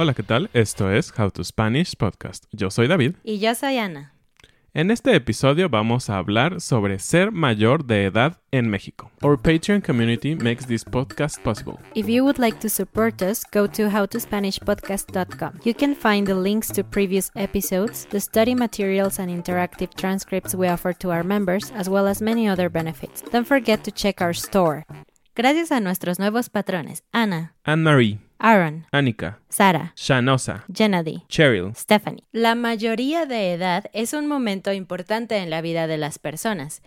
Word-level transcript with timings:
Hola, 0.00 0.14
¿qué 0.14 0.22
tal? 0.22 0.48
Esto 0.52 0.92
es 0.92 1.12
How 1.18 1.28
to 1.32 1.42
Spanish 1.42 1.96
Podcast. 1.96 2.44
Yo 2.52 2.70
soy 2.70 2.86
David. 2.86 3.16
Y 3.24 3.40
yo 3.40 3.52
soy 3.56 3.78
Ana. 3.78 4.14
En 4.72 4.92
este 4.92 5.12
episodio 5.16 5.68
vamos 5.68 6.08
a 6.08 6.18
hablar 6.18 6.60
sobre 6.60 7.00
ser 7.00 7.32
mayor 7.32 7.84
de 7.84 8.04
edad 8.04 8.38
en 8.52 8.70
México. 8.70 9.10
Our 9.22 9.36
Patreon 9.36 9.80
community 9.80 10.36
makes 10.36 10.68
this 10.68 10.84
podcast 10.84 11.42
possible. 11.42 11.80
If 11.96 12.06
you 12.06 12.22
would 12.22 12.38
like 12.38 12.60
to 12.60 12.68
support 12.68 13.20
us, 13.22 13.42
go 13.52 13.66
to 13.66 13.88
howtospanishpodcast.com. 13.88 15.54
You 15.64 15.74
can 15.74 15.96
find 15.96 16.28
the 16.28 16.36
links 16.36 16.68
to 16.74 16.84
previous 16.84 17.32
episodes, 17.34 18.06
the 18.10 18.20
study 18.20 18.54
materials 18.54 19.18
and 19.18 19.28
interactive 19.30 19.94
transcripts 19.96 20.54
we 20.54 20.68
offer 20.68 20.92
to 20.92 21.10
our 21.10 21.24
members, 21.24 21.72
as 21.72 21.88
well 21.88 22.06
as 22.06 22.22
many 22.22 22.46
other 22.46 22.70
benefits. 22.70 23.24
Don't 23.32 23.48
forget 23.48 23.82
to 23.82 23.90
check 23.90 24.20
our 24.20 24.32
store. 24.32 24.84
Gracias 25.34 25.72
a 25.72 25.80
nuestros 25.80 26.20
nuevos 26.20 26.48
patrones, 26.48 27.02
Ana, 27.12 27.54
Anne-Marie, 27.64 28.20
Aaron, 28.40 28.86
Annika, 28.92 29.40
Sara, 29.48 29.92
Shanosa, 29.96 30.64
Gennady, 30.72 31.24
Cheryl, 31.28 31.74
Stephanie. 31.74 32.22
La 32.30 32.54
mayoría 32.54 33.26
de 33.26 33.52
edad 33.52 33.86
es 33.92 34.12
un 34.12 34.28
momento 34.28 34.72
importante 34.72 35.38
en 35.38 35.50
la 35.50 35.60
vida 35.60 35.88
de 35.88 35.98
las 35.98 36.20
personas, 36.20 36.82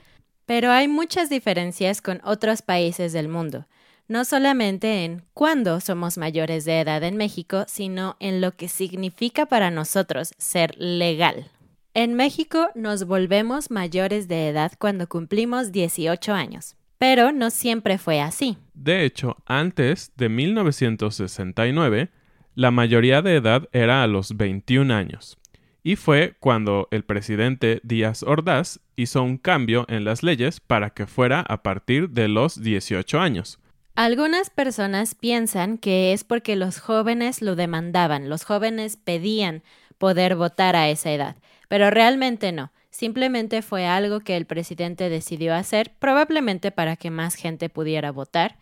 pero 0.45 0.71
hay 0.71 0.87
muchas 0.87 1.29
diferencias 1.29 2.01
con 2.01 2.21
otros 2.23 2.61
países 2.61 3.11
del 3.11 3.27
mundo, 3.27 3.67
no 4.07 4.23
solamente 4.23 5.03
en 5.03 5.23
cuándo 5.33 5.81
somos 5.81 6.17
mayores 6.17 6.63
de 6.63 6.79
edad 6.79 7.03
en 7.03 7.17
México, 7.17 7.65
sino 7.67 8.15
en 8.19 8.39
lo 8.39 8.55
que 8.55 8.69
significa 8.69 9.45
para 9.45 9.71
nosotros 9.71 10.31
ser 10.37 10.75
legal. 10.77 11.51
En 11.93 12.13
México 12.13 12.69
nos 12.75 13.03
volvemos 13.03 13.71
mayores 13.71 14.29
de 14.29 14.47
edad 14.47 14.71
cuando 14.79 15.07
cumplimos 15.07 15.73
18 15.73 16.33
años, 16.33 16.77
pero 17.01 17.31
no 17.31 17.49
siempre 17.49 17.97
fue 17.97 18.21
así. 18.21 18.59
De 18.75 19.03
hecho, 19.05 19.37
antes 19.47 20.11
de 20.17 20.29
1969, 20.29 22.11
la 22.53 22.69
mayoría 22.69 23.23
de 23.23 23.37
edad 23.37 23.67
era 23.71 24.03
a 24.03 24.07
los 24.07 24.37
21 24.37 24.93
años. 24.93 25.39
Y 25.81 25.95
fue 25.95 26.35
cuando 26.39 26.87
el 26.91 27.03
presidente 27.03 27.81
Díaz 27.83 28.21
Ordaz 28.21 28.81
hizo 28.95 29.23
un 29.23 29.39
cambio 29.39 29.85
en 29.89 30.03
las 30.03 30.21
leyes 30.21 30.59
para 30.59 30.91
que 30.91 31.07
fuera 31.07 31.39
a 31.39 31.63
partir 31.63 32.11
de 32.11 32.27
los 32.27 32.61
18 32.61 33.19
años. 33.19 33.57
Algunas 33.95 34.51
personas 34.51 35.15
piensan 35.15 35.79
que 35.79 36.13
es 36.13 36.23
porque 36.23 36.55
los 36.55 36.79
jóvenes 36.79 37.41
lo 37.41 37.55
demandaban, 37.55 38.29
los 38.29 38.43
jóvenes 38.43 38.97
pedían 38.97 39.63
poder 39.97 40.35
votar 40.35 40.75
a 40.75 40.87
esa 40.87 41.11
edad, 41.11 41.35
pero 41.67 41.89
realmente 41.89 42.51
no. 42.51 42.71
Simplemente 42.91 43.61
fue 43.61 43.87
algo 43.87 44.19
que 44.19 44.37
el 44.37 44.45
presidente 44.45 45.09
decidió 45.09 45.55
hacer, 45.55 45.93
probablemente 45.97 46.71
para 46.71 46.97
que 46.97 47.09
más 47.09 47.35
gente 47.35 47.69
pudiera 47.69 48.11
votar. 48.11 48.57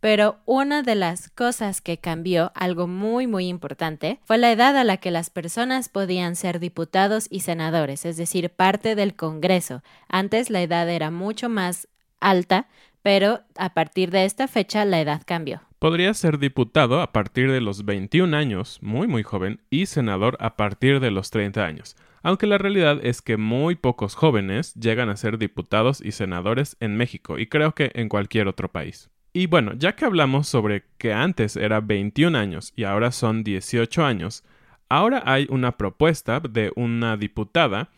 Pero 0.00 0.38
una 0.46 0.82
de 0.82 0.94
las 0.94 1.28
cosas 1.28 1.80
que 1.82 1.98
cambió, 1.98 2.52
algo 2.54 2.86
muy 2.86 3.26
muy 3.26 3.48
importante, 3.48 4.20
fue 4.24 4.38
la 4.38 4.50
edad 4.50 4.76
a 4.76 4.84
la 4.84 4.96
que 4.96 5.10
las 5.10 5.28
personas 5.28 5.88
podían 5.88 6.36
ser 6.36 6.58
diputados 6.58 7.26
y 7.30 7.40
senadores, 7.40 8.06
es 8.06 8.16
decir, 8.16 8.50
parte 8.50 8.94
del 8.94 9.14
Congreso. 9.14 9.82
Antes 10.08 10.48
la 10.48 10.62
edad 10.62 10.88
era 10.88 11.10
mucho 11.10 11.50
más 11.50 11.88
alta, 12.18 12.68
pero 13.02 13.40
a 13.56 13.74
partir 13.74 14.10
de 14.10 14.24
esta 14.24 14.48
fecha 14.48 14.84
la 14.84 15.00
edad 15.00 15.22
cambió. 15.26 15.62
Podría 15.78 16.12
ser 16.12 16.38
diputado 16.38 17.00
a 17.00 17.12
partir 17.12 17.50
de 17.50 17.62
los 17.62 17.86
21 17.86 18.36
años, 18.36 18.78
muy 18.82 19.06
muy 19.06 19.22
joven, 19.22 19.60
y 19.70 19.86
senador 19.86 20.36
a 20.40 20.56
partir 20.56 21.00
de 21.00 21.10
los 21.10 21.30
30 21.30 21.64
años, 21.64 21.96
aunque 22.22 22.46
la 22.46 22.58
realidad 22.58 23.00
es 23.02 23.22
que 23.22 23.36
muy 23.36 23.74
pocos 23.74 24.14
jóvenes 24.14 24.74
llegan 24.74 25.08
a 25.08 25.16
ser 25.16 25.38
diputados 25.38 26.00
y 26.00 26.12
senadores 26.12 26.76
en 26.80 26.96
México 26.96 27.38
y 27.38 27.46
creo 27.46 27.74
que 27.74 27.90
en 27.94 28.08
cualquier 28.08 28.48
otro 28.48 28.70
país. 28.70 29.10
Y 29.32 29.46
bueno, 29.46 29.72
ya 29.76 29.94
que 29.94 30.04
hablamos 30.04 30.48
sobre 30.48 30.84
que 30.98 31.12
antes 31.12 31.56
era 31.56 31.80
21 31.80 32.36
años 32.36 32.72
y 32.74 32.84
ahora 32.84 33.12
son 33.12 33.44
18 33.44 34.04
años, 34.04 34.44
ahora 34.88 35.22
hay 35.24 35.46
una 35.50 35.76
propuesta 35.76 36.40
de 36.40 36.72
una 36.74 37.16
diputada 37.16 37.90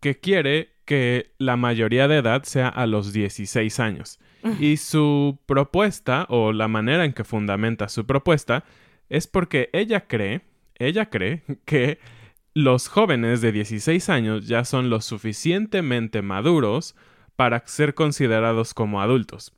que 0.00 0.18
quiere 0.18 0.70
que 0.86 1.32
la 1.38 1.56
mayoría 1.56 2.08
de 2.08 2.16
edad 2.16 2.42
sea 2.44 2.68
a 2.68 2.86
los 2.86 3.12
16 3.12 3.78
años. 3.80 4.18
Y 4.58 4.78
su 4.78 5.38
propuesta, 5.44 6.26
o 6.30 6.52
la 6.52 6.66
manera 6.66 7.04
en 7.04 7.12
que 7.12 7.24
fundamenta 7.24 7.90
su 7.90 8.06
propuesta, 8.06 8.64
es 9.10 9.26
porque 9.26 9.68
ella 9.74 10.06
cree, 10.06 10.40
ella 10.76 11.10
cree 11.10 11.42
que 11.66 11.98
los 12.54 12.88
jóvenes 12.88 13.40
de 13.40 13.52
16 13.52 14.08
años 14.08 14.46
ya 14.46 14.64
son 14.64 14.90
lo 14.90 15.00
suficientemente 15.00 16.22
maduros 16.22 16.96
para 17.36 17.62
ser 17.66 17.94
considerados 17.94 18.74
como 18.74 19.00
adultos. 19.00 19.52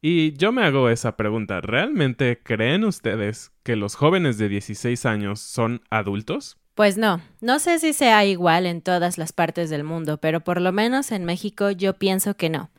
Y 0.00 0.32
yo 0.32 0.50
me 0.50 0.64
hago 0.64 0.88
esa 0.88 1.16
pregunta, 1.16 1.60
¿realmente 1.60 2.40
creen 2.42 2.84
ustedes 2.84 3.52
que 3.62 3.76
los 3.76 3.94
jóvenes 3.94 4.36
de 4.36 4.48
16 4.48 5.06
años 5.06 5.40
son 5.40 5.82
adultos? 5.90 6.58
Pues 6.74 6.96
no, 6.96 7.20
no 7.40 7.58
sé 7.60 7.78
si 7.78 7.92
sea 7.92 8.24
igual 8.24 8.66
en 8.66 8.82
todas 8.82 9.16
las 9.16 9.32
partes 9.32 9.70
del 9.70 9.84
mundo, 9.84 10.18
pero 10.18 10.40
por 10.40 10.60
lo 10.60 10.72
menos 10.72 11.12
en 11.12 11.24
México 11.24 11.70
yo 11.70 11.94
pienso 11.94 12.34
que 12.34 12.50
no. 12.50 12.70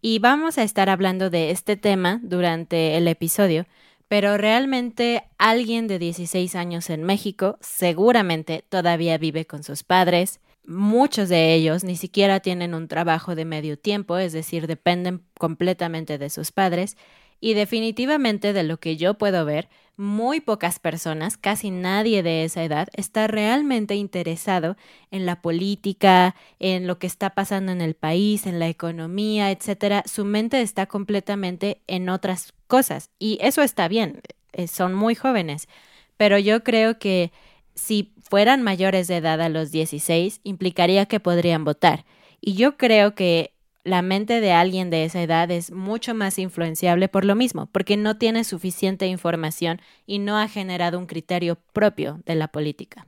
Y 0.00 0.20
vamos 0.20 0.58
a 0.58 0.62
estar 0.62 0.88
hablando 0.88 1.30
de 1.30 1.50
este 1.50 1.76
tema 1.76 2.20
durante 2.22 2.96
el 2.96 3.08
episodio, 3.08 3.66
pero 4.08 4.36
realmente 4.36 5.24
alguien 5.38 5.86
de 5.86 5.98
16 5.98 6.54
años 6.54 6.90
en 6.90 7.04
México 7.04 7.58
seguramente 7.60 8.64
todavía 8.68 9.18
vive 9.18 9.46
con 9.46 9.62
sus 9.62 9.84
padres, 9.84 10.40
muchos 10.66 11.28
de 11.28 11.54
ellos 11.54 11.84
ni 11.84 11.96
siquiera 11.96 12.40
tienen 12.40 12.74
un 12.74 12.88
trabajo 12.88 13.34
de 13.34 13.44
medio 13.44 13.78
tiempo, 13.78 14.18
es 14.18 14.32
decir, 14.32 14.66
dependen 14.66 15.22
completamente 15.38 16.18
de 16.18 16.30
sus 16.30 16.52
padres, 16.52 16.96
y 17.40 17.54
definitivamente 17.54 18.52
de 18.52 18.64
lo 18.64 18.78
que 18.78 18.96
yo 18.96 19.14
puedo 19.14 19.44
ver, 19.44 19.68
muy 19.96 20.40
pocas 20.40 20.78
personas, 20.78 21.36
casi 21.36 21.70
nadie 21.70 22.22
de 22.22 22.44
esa 22.44 22.62
edad, 22.64 22.88
está 22.94 23.26
realmente 23.26 23.94
interesado 23.94 24.76
en 25.10 25.26
la 25.26 25.40
política, 25.42 26.34
en 26.58 26.86
lo 26.86 26.98
que 26.98 27.06
está 27.06 27.30
pasando 27.30 27.72
en 27.72 27.80
el 27.80 27.94
país, 27.94 28.46
en 28.46 28.58
la 28.58 28.68
economía, 28.68 29.50
etcétera. 29.50 30.04
Su 30.06 30.24
mente 30.24 30.60
está 30.60 30.86
completamente 30.86 31.80
en 31.86 32.08
otras 32.08 32.54
cosas 32.68 33.10
y 33.18 33.38
eso 33.40 33.62
está 33.62 33.88
bien, 33.88 34.20
eh, 34.52 34.68
son 34.68 34.94
muy 34.94 35.16
jóvenes, 35.16 35.68
pero 36.16 36.38
yo 36.38 36.62
creo 36.62 36.98
que 37.00 37.32
si 37.74 38.12
fueran 38.22 38.62
mayores 38.62 39.08
de 39.08 39.16
edad 39.16 39.40
a 39.40 39.48
los 39.48 39.70
16, 39.70 40.40
implicaría 40.44 41.06
que 41.06 41.20
podrían 41.20 41.64
votar. 41.64 42.04
Y 42.40 42.54
yo 42.54 42.76
creo 42.76 43.14
que 43.14 43.52
la 43.84 44.02
mente 44.02 44.40
de 44.40 44.52
alguien 44.52 44.90
de 44.90 45.04
esa 45.04 45.22
edad 45.22 45.50
es 45.50 45.70
mucho 45.70 46.14
más 46.14 46.38
influenciable 46.38 47.08
por 47.08 47.24
lo 47.24 47.34
mismo, 47.34 47.66
porque 47.66 47.96
no 47.96 48.18
tiene 48.18 48.44
suficiente 48.44 49.06
información 49.06 49.80
y 50.06 50.18
no 50.18 50.38
ha 50.38 50.48
generado 50.48 50.98
un 50.98 51.06
criterio 51.06 51.56
propio 51.72 52.20
de 52.26 52.34
la 52.34 52.48
política. 52.48 53.06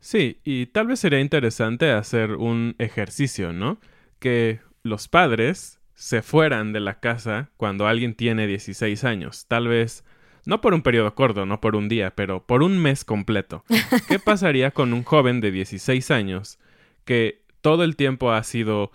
Sí, 0.00 0.38
y 0.44 0.66
tal 0.66 0.86
vez 0.86 1.00
sería 1.00 1.20
interesante 1.20 1.90
hacer 1.90 2.32
un 2.32 2.76
ejercicio, 2.78 3.52
¿no? 3.52 3.78
Que 4.20 4.60
los 4.82 5.08
padres 5.08 5.77
se 5.98 6.22
fueran 6.22 6.72
de 6.72 6.78
la 6.78 7.00
casa 7.00 7.50
cuando 7.56 7.88
alguien 7.88 8.14
tiene 8.14 8.46
16 8.46 9.02
años, 9.02 9.46
tal 9.48 9.66
vez 9.66 10.04
no 10.46 10.60
por 10.60 10.72
un 10.72 10.82
periodo 10.82 11.12
corto, 11.16 11.44
no 11.44 11.60
por 11.60 11.74
un 11.74 11.88
día, 11.88 12.14
pero 12.14 12.46
por 12.46 12.62
un 12.62 12.78
mes 12.78 13.04
completo. 13.04 13.64
¿Qué 14.06 14.18
pasaría 14.24 14.70
con 14.70 14.92
un 14.92 15.02
joven 15.02 15.40
de 15.40 15.50
16 15.50 16.12
años 16.12 16.60
que 17.04 17.42
todo 17.62 17.82
el 17.82 17.96
tiempo 17.96 18.30
ha 18.30 18.44
sido 18.44 18.92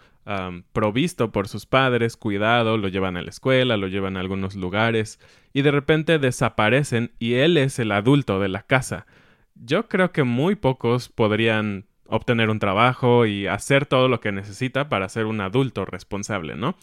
provisto 0.71 1.33
por 1.33 1.49
sus 1.49 1.65
padres, 1.65 2.15
cuidado, 2.15 2.77
lo 2.77 2.87
llevan 2.87 3.17
a 3.17 3.21
la 3.21 3.31
escuela, 3.31 3.75
lo 3.75 3.89
llevan 3.89 4.15
a 4.15 4.21
algunos 4.21 4.55
lugares, 4.55 5.19
y 5.51 5.61
de 5.61 5.71
repente 5.71 6.19
desaparecen 6.19 7.11
y 7.19 7.33
él 7.33 7.57
es 7.57 7.79
el 7.79 7.91
adulto 7.91 8.39
de 8.39 8.47
la 8.47 8.63
casa? 8.63 9.07
Yo 9.55 9.89
creo 9.89 10.13
que 10.13 10.23
muy 10.23 10.55
pocos 10.55 11.09
podrían 11.09 11.85
obtener 12.07 12.49
un 12.49 12.59
trabajo 12.59 13.25
y 13.25 13.47
hacer 13.47 13.85
todo 13.85 14.07
lo 14.07 14.19
que 14.19 14.31
necesita 14.31 14.89
para 14.89 15.09
ser 15.09 15.25
un 15.25 15.41
adulto 15.41 15.85
responsable, 15.85 16.55
¿no? 16.55 16.75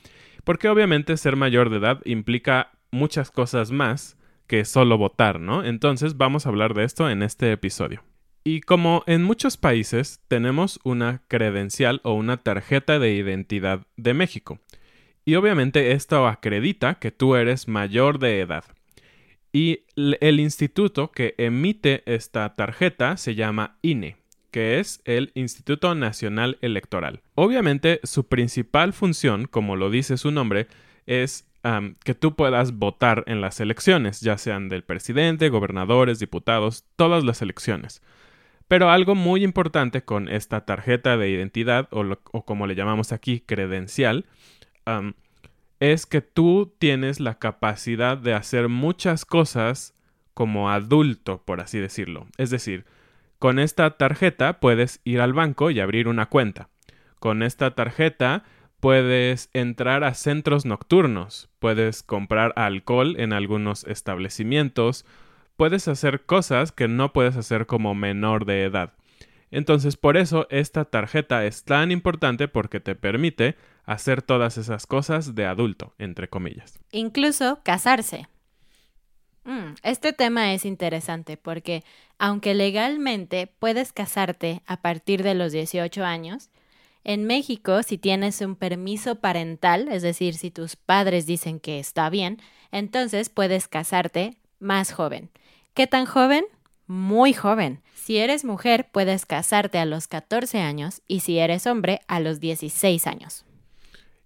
Porque 0.44 0.68
obviamente 0.68 1.16
ser 1.16 1.36
mayor 1.36 1.70
de 1.70 1.78
edad 1.78 2.00
implica 2.04 2.70
muchas 2.90 3.30
cosas 3.30 3.70
más 3.70 4.16
que 4.46 4.64
solo 4.64 4.98
votar, 4.98 5.40
¿no? 5.40 5.64
Entonces 5.64 6.16
vamos 6.16 6.44
a 6.44 6.48
hablar 6.48 6.74
de 6.74 6.84
esto 6.84 7.08
en 7.08 7.22
este 7.22 7.52
episodio. 7.52 8.02
Y 8.42 8.62
como 8.62 9.04
en 9.06 9.22
muchos 9.22 9.56
países 9.56 10.20
tenemos 10.26 10.80
una 10.82 11.22
credencial 11.28 12.00
o 12.04 12.14
una 12.14 12.38
tarjeta 12.38 12.98
de 12.98 13.12
identidad 13.12 13.86
de 13.96 14.14
México. 14.14 14.58
Y 15.24 15.34
obviamente 15.34 15.92
esto 15.92 16.26
acredita 16.26 16.94
que 16.94 17.10
tú 17.10 17.36
eres 17.36 17.68
mayor 17.68 18.18
de 18.18 18.40
edad. 18.40 18.64
Y 19.52 19.84
el 19.96 20.40
instituto 20.40 21.10
que 21.10 21.34
emite 21.36 22.02
esta 22.06 22.54
tarjeta 22.54 23.16
se 23.16 23.34
llama 23.34 23.78
INE, 23.82 24.16
que 24.50 24.78
es 24.80 25.00
el 25.04 25.32
Instituto 25.34 25.94
Nacional 25.94 26.58
Electoral. 26.60 27.22
Obviamente 27.34 28.00
su 28.02 28.28
principal 28.28 28.92
función, 28.92 29.46
como 29.46 29.76
lo 29.76 29.90
dice 29.90 30.16
su 30.16 30.30
nombre, 30.30 30.66
es 31.06 31.46
que 32.04 32.14
tú 32.14 32.36
puedas 32.36 32.72
votar 32.72 33.24
en 33.26 33.40
las 33.40 33.60
elecciones, 33.60 34.20
ya 34.20 34.38
sean 34.38 34.68
del 34.68 34.82
presidente, 34.82 35.50
gobernadores, 35.50 36.18
diputados, 36.18 36.84
todas 36.96 37.22
las 37.22 37.42
elecciones. 37.42 38.02
Pero 38.66 38.88
algo 38.88 39.14
muy 39.14 39.42
importante 39.44 40.02
con 40.02 40.28
esta 40.28 40.64
tarjeta 40.64 41.16
de 41.16 41.28
identidad, 41.28 41.88
o, 41.90 42.44
como 42.44 42.66
le 42.66 42.76
llamamos 42.76 43.12
aquí, 43.12 43.40
credencial, 43.40 44.24
es 45.80 46.06
que 46.06 46.20
tú 46.20 46.74
tienes 46.78 47.20
la 47.20 47.38
capacidad 47.38 48.16
de 48.16 48.32
hacer 48.32 48.68
muchas 48.68 49.24
cosas 49.24 49.94
como 50.32 50.70
adulto, 50.70 51.42
por 51.44 51.60
así 51.60 51.78
decirlo. 51.78 52.26
Es 52.38 52.50
decir, 52.50 52.86
con 53.40 53.58
esta 53.58 53.96
tarjeta 53.96 54.60
puedes 54.60 55.00
ir 55.02 55.22
al 55.22 55.32
banco 55.32 55.70
y 55.70 55.80
abrir 55.80 56.08
una 56.08 56.26
cuenta. 56.26 56.68
Con 57.18 57.42
esta 57.42 57.74
tarjeta 57.74 58.44
puedes 58.80 59.48
entrar 59.54 60.04
a 60.04 60.12
centros 60.12 60.66
nocturnos, 60.66 61.48
puedes 61.58 62.02
comprar 62.02 62.52
alcohol 62.54 63.16
en 63.18 63.32
algunos 63.32 63.84
establecimientos, 63.84 65.06
puedes 65.56 65.88
hacer 65.88 66.26
cosas 66.26 66.70
que 66.70 66.86
no 66.86 67.14
puedes 67.14 67.34
hacer 67.36 67.64
como 67.64 67.94
menor 67.94 68.44
de 68.44 68.64
edad. 68.64 68.92
Entonces 69.50 69.96
por 69.96 70.18
eso 70.18 70.46
esta 70.50 70.84
tarjeta 70.84 71.46
es 71.46 71.64
tan 71.64 71.90
importante 71.90 72.46
porque 72.46 72.78
te 72.78 72.94
permite 72.94 73.56
hacer 73.86 74.20
todas 74.20 74.58
esas 74.58 74.86
cosas 74.86 75.34
de 75.34 75.46
adulto, 75.46 75.94
entre 75.98 76.28
comillas. 76.28 76.78
Incluso 76.92 77.60
casarse. 77.62 78.28
Mm, 79.44 79.74
este 79.82 80.12
tema 80.12 80.52
es 80.52 80.64
interesante 80.64 81.36
porque 81.36 81.82
aunque 82.18 82.54
legalmente 82.54 83.46
puedes 83.46 83.92
casarte 83.92 84.62
a 84.66 84.82
partir 84.82 85.22
de 85.22 85.34
los 85.34 85.52
18 85.52 86.04
años, 86.04 86.50
en 87.02 87.24
México, 87.24 87.82
si 87.82 87.96
tienes 87.96 88.40
un 88.42 88.56
permiso 88.56 89.16
parental, 89.16 89.88
es 89.88 90.02
decir, 90.02 90.34
si 90.34 90.50
tus 90.50 90.76
padres 90.76 91.24
dicen 91.24 91.58
que 91.58 91.78
está 91.78 92.10
bien, 92.10 92.38
entonces 92.72 93.30
puedes 93.30 93.68
casarte 93.68 94.36
más 94.58 94.92
joven. 94.92 95.30
¿Qué 95.72 95.86
tan 95.86 96.04
joven? 96.04 96.44
Muy 96.86 97.32
joven. 97.32 97.80
Si 97.94 98.18
eres 98.18 98.44
mujer, 98.44 98.88
puedes 98.92 99.24
casarte 99.24 99.78
a 99.78 99.86
los 99.86 100.08
14 100.08 100.58
años 100.58 101.00
y 101.06 101.20
si 101.20 101.38
eres 101.38 101.66
hombre, 101.66 102.00
a 102.06 102.20
los 102.20 102.40
16 102.40 103.06
años. 103.06 103.46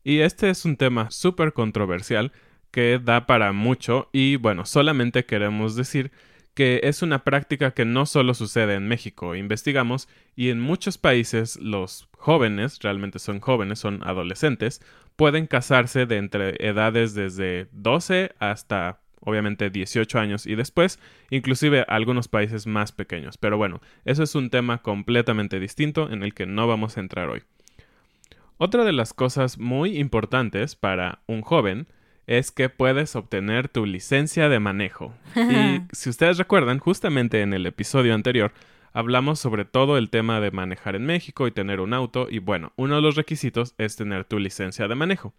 Y 0.03 0.21
este 0.21 0.51
es 0.51 0.65
un 0.65 0.77
tema 0.77 1.11
súper 1.11 1.53
controversial 1.53 2.33
que 2.75 2.99
da 3.01 3.25
para 3.25 3.53
mucho 3.53 4.09
y 4.13 4.35
bueno, 4.35 4.67
solamente 4.67 5.25
queremos 5.25 5.77
decir 5.77 6.11
que 6.55 6.81
es 6.83 7.03
una 7.03 7.23
práctica 7.23 7.71
que 7.71 7.85
no 7.85 8.05
solo 8.05 8.35
sucede 8.35 8.75
en 8.75 8.89
México, 8.89 9.37
investigamos, 9.37 10.09
y 10.35 10.51
en 10.51 10.61
muchos 10.61 10.99
países 10.99 11.55
los 11.61 12.09
jóvenes, 12.19 12.81
realmente 12.83 13.21
son 13.21 13.39
jóvenes, 13.39 13.79
son 13.79 14.03
adolescentes, 14.03 14.83
pueden 15.15 15.47
casarse 15.47 16.07
de 16.07 16.17
entre 16.17 16.57
edades 16.69 17.15
desde 17.15 17.69
12 17.71 18.33
hasta 18.41 18.99
obviamente 19.21 19.71
18 19.71 20.19
años 20.19 20.45
y 20.45 20.57
después, 20.57 20.99
inclusive 21.31 21.85
algunos 21.87 22.27
países 22.27 22.67
más 22.67 22.91
pequeños. 22.91 23.39
Pero 23.39 23.57
bueno, 23.57 23.83
eso 24.05 24.25
es 24.25 24.35
un 24.35 24.51
tema 24.51 24.79
completamente 24.79 25.61
distinto 25.61 26.11
en 26.11 26.25
el 26.25 26.35
que 26.35 26.47
no 26.47 26.67
vamos 26.67 26.97
a 26.97 27.01
entrar 27.01 27.29
hoy. 27.29 27.45
Otra 28.59 28.83
de 28.83 28.93
las 28.93 29.15
cosas 29.15 29.59
muy 29.59 29.97
importantes 29.97 30.75
para 30.75 31.21
un 31.29 31.41
joven 31.43 31.87
es 32.27 32.51
que 32.51 32.69
puedes 32.69 33.17
obtener 33.17 33.69
tu 33.69 33.87
licencia 33.87 34.49
de 34.49 34.61
manejo. 34.61 35.15
y 35.37 35.83
si 35.93 36.11
ustedes 36.11 36.39
recuerdan, 36.39 36.79
justamente 36.79 37.43
en 37.43 37.53
el 37.53 37.67
episodio 37.67 38.15
anterior 38.15 38.53
hablamos 38.93 39.41
sobre 39.41 39.65
todo 39.65 39.99
el 39.99 40.09
tema 40.09 40.41
de 40.41 40.53
manejar 40.53 40.95
en 40.97 41.05
México 41.05 41.47
y 41.47 41.51
tener 41.51 41.81
un 41.81 41.93
auto 41.93 42.29
y 42.31 42.39
bueno, 42.39 42.73
uno 42.77 42.97
de 42.97 43.03
los 43.03 43.17
requisitos 43.17 43.75
es 43.77 43.97
tener 43.97 44.25
tu 44.25 44.39
licencia 44.39 44.89
de 44.89 44.95
manejo. 44.95 45.35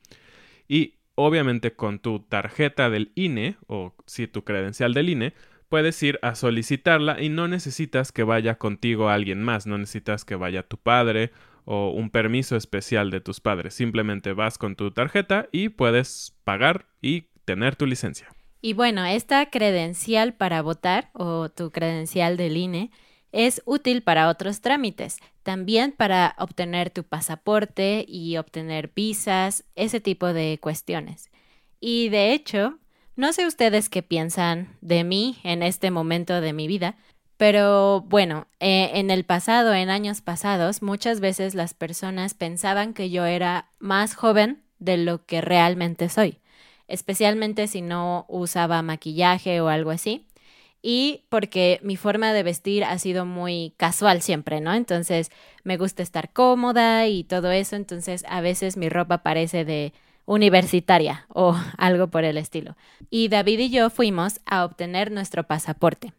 Y 0.68 0.96
obviamente 1.16 1.74
con 1.74 2.00
tu 2.00 2.20
tarjeta 2.20 2.90
del 2.90 3.12
INE 3.16 3.56
o 3.68 3.96
si 4.06 4.28
tu 4.28 4.44
credencial 4.44 4.94
del 4.94 5.10
INE, 5.10 5.34
puedes 5.70 6.02
ir 6.04 6.20
a 6.22 6.36
solicitarla 6.36 7.22
y 7.22 7.30
no 7.30 7.48
necesitas 7.48 8.12
que 8.12 8.24
vaya 8.24 8.56
contigo 8.56 9.10
alguien 9.10 9.42
más, 9.42 9.66
no 9.66 9.78
necesitas 9.78 10.26
que 10.26 10.36
vaya 10.36 10.64
tu 10.64 10.78
padre 10.78 11.32
o 11.66 11.90
un 11.90 12.10
permiso 12.10 12.56
especial 12.56 13.12
de 13.12 13.22
tus 13.22 13.42
padres. 13.42 13.74
Simplemente 13.74 14.34
vas 14.34 14.58
con 14.58 14.76
tu 14.76 14.92
tarjeta 14.92 15.50
y 15.52 15.70
puedes 15.70 16.36
pagar 16.44 16.88
y 17.02 17.30
tener 17.44 17.76
tu 17.76 17.86
licencia. 17.86 18.30
Y 18.62 18.74
bueno, 18.74 19.06
esta 19.06 19.50
credencial 19.50 20.34
para 20.34 20.62
votar 20.62 21.10
o 21.14 21.50
tu 21.50 21.72
credencial 21.72 22.38
del 22.38 22.58
INE 22.58 22.92
es 23.32 23.62
útil 23.66 24.02
para 24.02 24.30
otros 24.30 24.62
trámites, 24.62 25.18
también 25.44 25.92
para 25.92 26.36
obtener 26.40 26.90
tu 26.90 27.04
pasaporte 27.04 28.06
y 28.08 28.38
obtener 28.38 28.92
visas, 28.96 29.66
ese 29.76 30.00
tipo 30.00 30.34
de 30.34 30.58
cuestiones. 30.62 31.30
Y 31.80 32.10
de 32.10 32.34
hecho, 32.34 32.80
no 33.16 33.34
sé 33.34 33.46
ustedes 33.46 33.90
qué 33.90 34.02
piensan 34.02 34.78
de 34.82 35.04
mí 35.04 35.38
en 35.44 35.64
este 35.64 35.92
momento 35.92 36.42
de 36.42 36.54
mi 36.54 36.68
vida, 36.68 36.98
pero 37.38 38.02
bueno, 38.02 38.48
eh, 38.60 38.92
en 38.94 39.12
el 39.12 39.26
pasado, 39.26 39.74
en 39.74 39.90
años 39.90 40.22
pasados, 40.22 40.82
muchas 40.82 41.20
veces 41.20 41.54
las 41.54 41.74
personas 41.74 42.34
pensaban 42.34 42.94
que 42.94 43.10
yo 43.10 43.26
era 43.26 43.70
más 43.80 44.16
joven 44.16 44.64
de 44.80 44.98
lo 44.98 45.26
que 45.26 45.42
realmente 45.42 46.10
soy, 46.10 46.40
especialmente 46.88 47.68
si 47.68 47.82
no 47.82 48.26
usaba 48.30 48.82
maquillaje 48.82 49.60
o 49.62 49.68
algo 49.68 49.92
así. 49.92 50.26
Y 50.82 51.26
porque 51.30 51.80
mi 51.84 51.98
forma 51.98 52.32
de 52.32 52.44
vestir 52.44 52.84
ha 52.84 53.00
sido 53.00 53.26
muy 53.26 53.74
casual 53.78 54.22
siempre, 54.22 54.62
¿no? 54.62 54.74
Entonces 54.74 55.32
me 55.64 55.78
gusta 55.78 56.04
estar 56.04 56.32
cómoda 56.32 57.08
y 57.08 57.24
todo 57.24 57.52
eso, 57.52 57.76
entonces 57.76 58.24
a 58.30 58.40
veces 58.42 58.78
mi 58.78 58.88
ropa 58.88 59.24
parece 59.24 59.66
de 59.66 59.94
universitaria 60.26 61.26
o 61.34 61.56
algo 61.78 62.08
por 62.08 62.24
el 62.24 62.38
estilo. 62.38 62.78
Y 63.10 63.28
David 63.30 63.60
y 63.60 63.70
yo 63.72 63.90
fuimos 63.90 64.40
a 64.46 64.64
obtener 64.64 65.12
nuestro 65.12 65.44
pasaporte. 65.44 66.14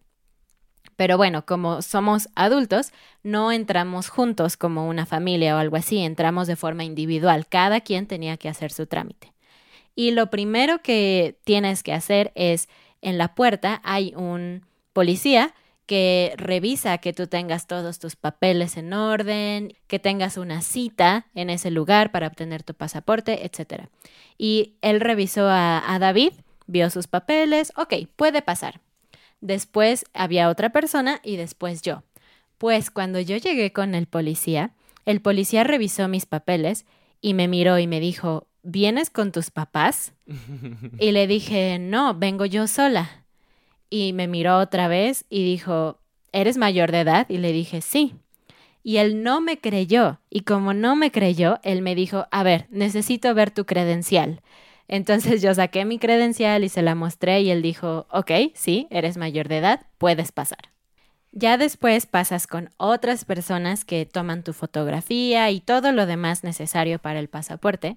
Pero 0.96 1.18
bueno, 1.18 1.44
como 1.44 1.82
somos 1.82 2.28
adultos, 2.34 2.92
no 3.22 3.52
entramos 3.52 4.08
juntos 4.08 4.56
como 4.56 4.88
una 4.88 5.06
familia 5.06 5.54
o 5.54 5.58
algo 5.58 5.76
así, 5.76 5.98
entramos 5.98 6.46
de 6.46 6.56
forma 6.56 6.84
individual, 6.84 7.46
cada 7.46 7.80
quien 7.80 8.06
tenía 8.06 8.38
que 8.38 8.48
hacer 8.48 8.72
su 8.72 8.86
trámite. 8.86 9.32
Y 9.94 10.10
lo 10.10 10.30
primero 10.30 10.82
que 10.82 11.38
tienes 11.44 11.82
que 11.82 11.92
hacer 11.92 12.32
es, 12.34 12.68
en 13.02 13.18
la 13.18 13.34
puerta 13.34 13.80
hay 13.84 14.14
un 14.16 14.64
policía 14.92 15.54
que 15.86 16.34
revisa 16.36 16.98
que 16.98 17.12
tú 17.12 17.28
tengas 17.28 17.66
todos 17.66 17.98
tus 17.98 18.16
papeles 18.16 18.76
en 18.76 18.92
orden, 18.92 19.74
que 19.86 19.98
tengas 19.98 20.36
una 20.36 20.60
cita 20.60 21.26
en 21.34 21.48
ese 21.48 21.70
lugar 21.70 22.10
para 22.10 22.26
obtener 22.26 22.62
tu 22.62 22.74
pasaporte, 22.74 23.46
etc. 23.46 23.84
Y 24.36 24.74
él 24.82 25.00
revisó 25.00 25.46
a, 25.48 25.94
a 25.94 25.98
David, 25.98 26.32
vio 26.66 26.90
sus 26.90 27.06
papeles, 27.06 27.72
ok, 27.76 27.94
puede 28.16 28.42
pasar. 28.42 28.80
Después 29.40 30.04
había 30.14 30.48
otra 30.48 30.70
persona 30.70 31.20
y 31.22 31.36
después 31.36 31.82
yo. 31.82 32.02
Pues 32.58 32.90
cuando 32.90 33.20
yo 33.20 33.36
llegué 33.36 33.72
con 33.72 33.94
el 33.94 34.06
policía, 34.06 34.72
el 35.04 35.20
policía 35.20 35.64
revisó 35.64 36.08
mis 36.08 36.26
papeles 36.26 36.86
y 37.20 37.34
me 37.34 37.48
miró 37.48 37.78
y 37.78 37.86
me 37.86 38.00
dijo, 38.00 38.46
¿vienes 38.62 39.10
con 39.10 39.32
tus 39.32 39.50
papás? 39.50 40.12
Y 40.98 41.12
le 41.12 41.26
dije, 41.26 41.78
no, 41.78 42.14
vengo 42.14 42.46
yo 42.46 42.66
sola. 42.66 43.24
Y 43.90 44.12
me 44.12 44.26
miró 44.26 44.58
otra 44.58 44.88
vez 44.88 45.24
y 45.28 45.44
dijo, 45.44 46.00
¿eres 46.32 46.56
mayor 46.56 46.90
de 46.90 47.00
edad? 47.00 47.26
Y 47.28 47.38
le 47.38 47.52
dije, 47.52 47.80
sí. 47.80 48.14
Y 48.82 48.98
él 48.98 49.22
no 49.22 49.40
me 49.40 49.58
creyó. 49.58 50.20
Y 50.30 50.40
como 50.40 50.74
no 50.74 50.96
me 50.96 51.10
creyó, 51.10 51.58
él 51.62 51.82
me 51.82 51.94
dijo, 51.94 52.26
a 52.30 52.42
ver, 52.42 52.66
necesito 52.70 53.34
ver 53.34 53.50
tu 53.50 53.64
credencial. 53.64 54.42
Entonces 54.88 55.42
yo 55.42 55.54
saqué 55.54 55.84
mi 55.84 55.98
credencial 55.98 56.64
y 56.64 56.68
se 56.68 56.82
la 56.82 56.94
mostré 56.94 57.40
y 57.40 57.50
él 57.50 57.62
dijo, 57.62 58.06
ok, 58.10 58.30
sí, 58.54 58.86
eres 58.90 59.16
mayor 59.16 59.48
de 59.48 59.58
edad, 59.58 59.86
puedes 59.98 60.32
pasar. 60.32 60.70
Ya 61.32 61.58
después 61.58 62.06
pasas 62.06 62.46
con 62.46 62.70
otras 62.78 63.24
personas 63.26 63.84
que 63.84 64.06
toman 64.06 64.42
tu 64.42 64.52
fotografía 64.54 65.50
y 65.50 65.60
todo 65.60 65.92
lo 65.92 66.06
demás 66.06 66.44
necesario 66.44 66.98
para 66.98 67.18
el 67.18 67.28
pasaporte. 67.28 67.94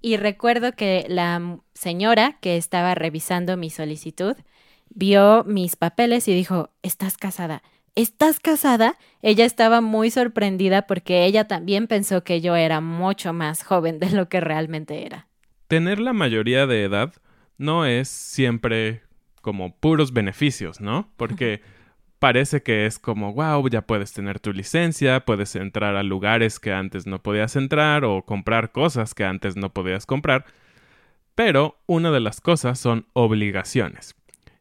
Y 0.00 0.16
recuerdo 0.16 0.72
que 0.72 1.04
la 1.08 1.58
señora 1.74 2.38
que 2.40 2.56
estaba 2.56 2.94
revisando 2.94 3.56
mi 3.56 3.68
solicitud 3.68 4.36
vio 4.88 5.44
mis 5.44 5.76
papeles 5.76 6.28
y 6.28 6.34
dijo, 6.34 6.70
¿estás 6.82 7.18
casada? 7.18 7.62
¿Estás 7.94 8.40
casada? 8.40 8.96
Ella 9.22 9.44
estaba 9.44 9.80
muy 9.80 10.10
sorprendida 10.10 10.86
porque 10.86 11.26
ella 11.26 11.46
también 11.46 11.88
pensó 11.88 12.24
que 12.24 12.40
yo 12.40 12.56
era 12.56 12.80
mucho 12.80 13.32
más 13.32 13.64
joven 13.64 13.98
de 13.98 14.10
lo 14.10 14.28
que 14.28 14.40
realmente 14.40 15.04
era. 15.04 15.27
Tener 15.68 16.00
la 16.00 16.12
mayoría 16.12 16.66
de 16.66 16.82
edad 16.82 17.12
no 17.58 17.84
es 17.84 18.08
siempre 18.08 19.02
como 19.42 19.76
puros 19.76 20.12
beneficios, 20.12 20.80
¿no? 20.80 21.10
Porque 21.16 21.60
parece 22.18 22.62
que 22.62 22.86
es 22.86 22.98
como, 22.98 23.32
wow, 23.34 23.68
ya 23.68 23.82
puedes 23.82 24.12
tener 24.12 24.40
tu 24.40 24.52
licencia, 24.52 25.24
puedes 25.24 25.54
entrar 25.56 25.96
a 25.96 26.02
lugares 26.02 26.58
que 26.58 26.72
antes 26.72 27.06
no 27.06 27.22
podías 27.22 27.54
entrar 27.56 28.04
o 28.04 28.22
comprar 28.22 28.72
cosas 28.72 29.14
que 29.14 29.24
antes 29.24 29.56
no 29.56 29.72
podías 29.72 30.06
comprar. 30.06 30.46
Pero 31.34 31.78
una 31.86 32.10
de 32.10 32.20
las 32.20 32.40
cosas 32.40 32.78
son 32.78 33.06
obligaciones. 33.12 34.14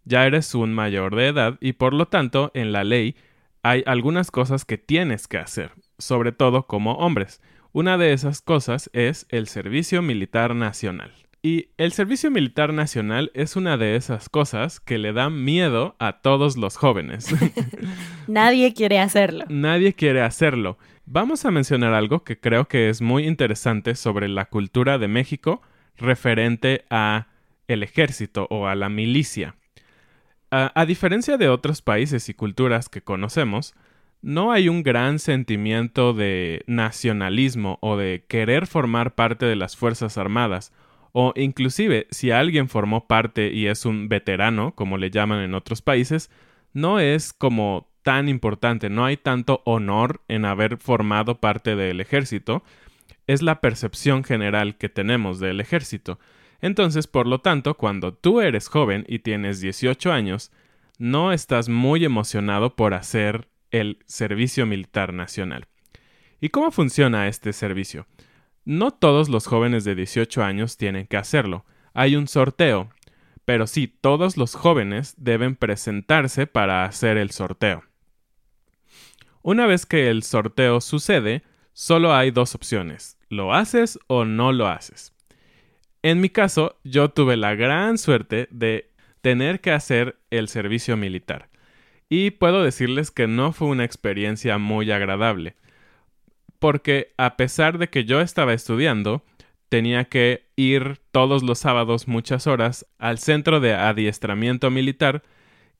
Ya 0.03 0.25
eres 0.25 0.53
un 0.55 0.73
mayor 0.73 1.15
de 1.15 1.27
edad 1.27 1.57
y 1.59 1.73
por 1.73 1.93
lo 1.93 2.07
tanto 2.07 2.51
en 2.53 2.71
la 2.71 2.83
ley 2.83 3.15
hay 3.63 3.83
algunas 3.85 4.31
cosas 4.31 4.63
que 4.63 4.77
tienes 4.77 5.27
que 5.27 5.37
hacer, 5.37 5.71
sobre 5.97 6.31
todo 6.31 6.67
como 6.67 6.93
hombres. 6.93 7.41
Una 7.77 7.99
de 7.99 8.11
esas 8.11 8.41
cosas 8.41 8.89
es 8.91 9.27
el 9.29 9.47
servicio 9.47 10.01
militar 10.01 10.55
nacional. 10.55 11.11
Y 11.43 11.67
el 11.77 11.91
servicio 11.91 12.31
militar 12.31 12.73
nacional 12.73 13.29
es 13.35 13.55
una 13.55 13.77
de 13.77 13.95
esas 13.95 14.29
cosas 14.29 14.79
que 14.79 14.97
le 14.97 15.13
dan 15.13 15.43
miedo 15.43 15.95
a 15.99 16.13
todos 16.13 16.57
los 16.57 16.75
jóvenes. 16.75 17.35
Nadie 18.27 18.73
quiere 18.73 18.97
hacerlo. 18.97 19.45
Nadie 19.49 19.93
quiere 19.93 20.23
hacerlo. 20.23 20.79
Vamos 21.05 21.45
a 21.45 21.51
mencionar 21.51 21.93
algo 21.93 22.23
que 22.23 22.39
creo 22.39 22.67
que 22.67 22.89
es 22.89 23.03
muy 23.03 23.27
interesante 23.27 23.93
sobre 23.93 24.27
la 24.27 24.45
cultura 24.45 24.97
de 24.97 25.09
México 25.09 25.61
referente 25.97 26.83
a 26.89 27.27
el 27.67 27.83
ejército 27.83 28.47
o 28.49 28.65
a 28.65 28.73
la 28.73 28.89
milicia. 28.89 29.55
A, 30.49 30.71
a 30.73 30.87
diferencia 30.87 31.37
de 31.37 31.47
otros 31.47 31.83
países 31.83 32.27
y 32.27 32.33
culturas 32.33 32.89
que 32.89 33.03
conocemos, 33.03 33.75
no 34.21 34.51
hay 34.51 34.69
un 34.69 34.83
gran 34.83 35.19
sentimiento 35.19 36.13
de 36.13 36.63
nacionalismo 36.67 37.77
o 37.81 37.97
de 37.97 38.25
querer 38.27 38.67
formar 38.67 39.15
parte 39.15 39.45
de 39.45 39.55
las 39.55 39.75
Fuerzas 39.77 40.17
Armadas 40.17 40.73
o 41.19 41.33
inclusive 41.35 42.05
si 42.11 42.29
alguien 42.29 42.69
formó 42.69 43.07
parte 43.07 43.51
y 43.51 43.67
es 43.67 43.85
un 43.85 44.07
veterano, 44.07 44.75
como 44.75 44.97
le 44.97 45.09
llaman 45.09 45.39
en 45.39 45.55
otros 45.55 45.81
países, 45.81 46.29
no 46.73 46.99
es 46.99 47.33
como 47.33 47.89
tan 48.03 48.29
importante, 48.29 48.89
no 48.89 49.03
hay 49.03 49.17
tanto 49.17 49.61
honor 49.65 50.21
en 50.27 50.45
haber 50.45 50.77
formado 50.77 51.39
parte 51.39 51.75
del 51.75 52.01
ejército, 52.01 52.63
es 53.25 53.41
la 53.41 53.61
percepción 53.61 54.23
general 54.23 54.77
que 54.77 54.89
tenemos 54.89 55.39
del 55.39 55.59
ejército. 55.59 56.19
Entonces, 56.61 57.07
por 57.07 57.27
lo 57.27 57.41
tanto, 57.41 57.73
cuando 57.73 58.13
tú 58.13 58.39
eres 58.39 58.67
joven 58.67 59.03
y 59.07 59.19
tienes 59.19 59.59
18 59.59 60.11
años, 60.11 60.51
no 60.99 61.33
estás 61.33 61.67
muy 61.67 62.05
emocionado 62.05 62.75
por 62.75 62.93
hacer 62.93 63.47
el 63.71 63.99
servicio 64.05 64.65
militar 64.65 65.13
nacional. 65.13 65.67
¿Y 66.39 66.49
cómo 66.49 66.71
funciona 66.71 67.27
este 67.27 67.53
servicio? 67.53 68.07
No 68.65 68.91
todos 68.91 69.29
los 69.29 69.47
jóvenes 69.47 69.83
de 69.83 69.95
18 69.95 70.43
años 70.43 70.77
tienen 70.77 71.07
que 71.07 71.17
hacerlo. 71.17 71.65
Hay 71.93 72.15
un 72.15 72.27
sorteo. 72.27 72.89
Pero 73.45 73.65
sí, 73.65 73.87
todos 73.87 74.35
los 74.35 74.55
jóvenes 74.55 75.15
deben 75.17 75.55
presentarse 75.55 76.47
para 76.47 76.83
hacer 76.83 77.17
el 77.17 77.31
sorteo. 77.31 77.85
Una 79.41 79.65
vez 79.65 79.85
que 79.85 80.09
el 80.09 80.23
sorteo 80.23 80.81
sucede, 80.81 81.43
solo 81.71 82.13
hay 82.13 82.31
dos 82.31 82.55
opciones. 82.55 83.17
¿Lo 83.29 83.53
haces 83.53 83.97
o 84.07 84.25
no 84.25 84.51
lo 84.51 84.67
haces? 84.67 85.13
En 86.01 86.19
mi 86.19 86.29
caso, 86.29 86.77
yo 86.83 87.09
tuve 87.09 87.37
la 87.37 87.55
gran 87.55 87.97
suerte 87.97 88.49
de 88.51 88.91
tener 89.21 89.61
que 89.61 89.71
hacer 89.71 90.19
el 90.29 90.49
servicio 90.49 90.97
militar. 90.97 91.49
Y 92.09 92.31
puedo 92.31 92.63
decirles 92.63 93.11
que 93.11 93.27
no 93.27 93.51
fue 93.51 93.67
una 93.67 93.83
experiencia 93.83 94.57
muy 94.57 94.91
agradable 94.91 95.55
porque 96.59 97.13
a 97.17 97.37
pesar 97.37 97.77
de 97.77 97.89
que 97.89 98.05
yo 98.05 98.21
estaba 98.21 98.53
estudiando, 98.53 99.23
tenía 99.69 100.05
que 100.05 100.45
ir 100.55 100.99
todos 101.11 101.43
los 101.43 101.59
sábados 101.59 102.07
muchas 102.07 102.47
horas 102.47 102.85
al 102.99 103.19
centro 103.19 103.59
de 103.59 103.73
adiestramiento 103.73 104.71
militar 104.71 105.23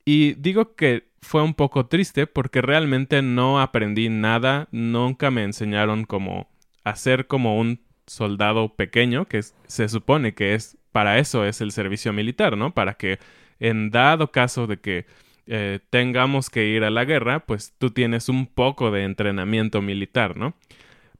y 0.04 0.34
digo 0.34 0.74
que 0.74 1.08
fue 1.20 1.42
un 1.42 1.54
poco 1.54 1.86
triste 1.86 2.26
porque 2.26 2.62
realmente 2.62 3.22
no 3.22 3.60
aprendí 3.60 4.08
nada, 4.08 4.68
nunca 4.70 5.30
me 5.30 5.42
enseñaron 5.42 6.04
cómo 6.04 6.48
hacer 6.84 7.26
como 7.26 7.58
un 7.58 7.80
soldado 8.06 8.74
pequeño, 8.74 9.26
que 9.26 9.42
se 9.42 9.88
supone 9.88 10.34
que 10.34 10.54
es 10.54 10.78
para 10.92 11.18
eso 11.18 11.44
es 11.44 11.60
el 11.60 11.72
servicio 11.72 12.12
militar, 12.12 12.56
¿no? 12.56 12.72
Para 12.72 12.94
que 12.94 13.18
en 13.58 13.90
dado 13.90 14.30
caso 14.30 14.66
de 14.66 14.78
que 14.80 15.06
eh, 15.48 15.80
tengamos 15.90 16.50
que 16.50 16.66
ir 16.66 16.84
a 16.84 16.90
la 16.90 17.04
guerra, 17.04 17.46
pues 17.46 17.74
tú 17.78 17.90
tienes 17.90 18.28
un 18.28 18.46
poco 18.46 18.90
de 18.90 19.04
entrenamiento 19.04 19.80
militar, 19.80 20.36
¿no? 20.36 20.54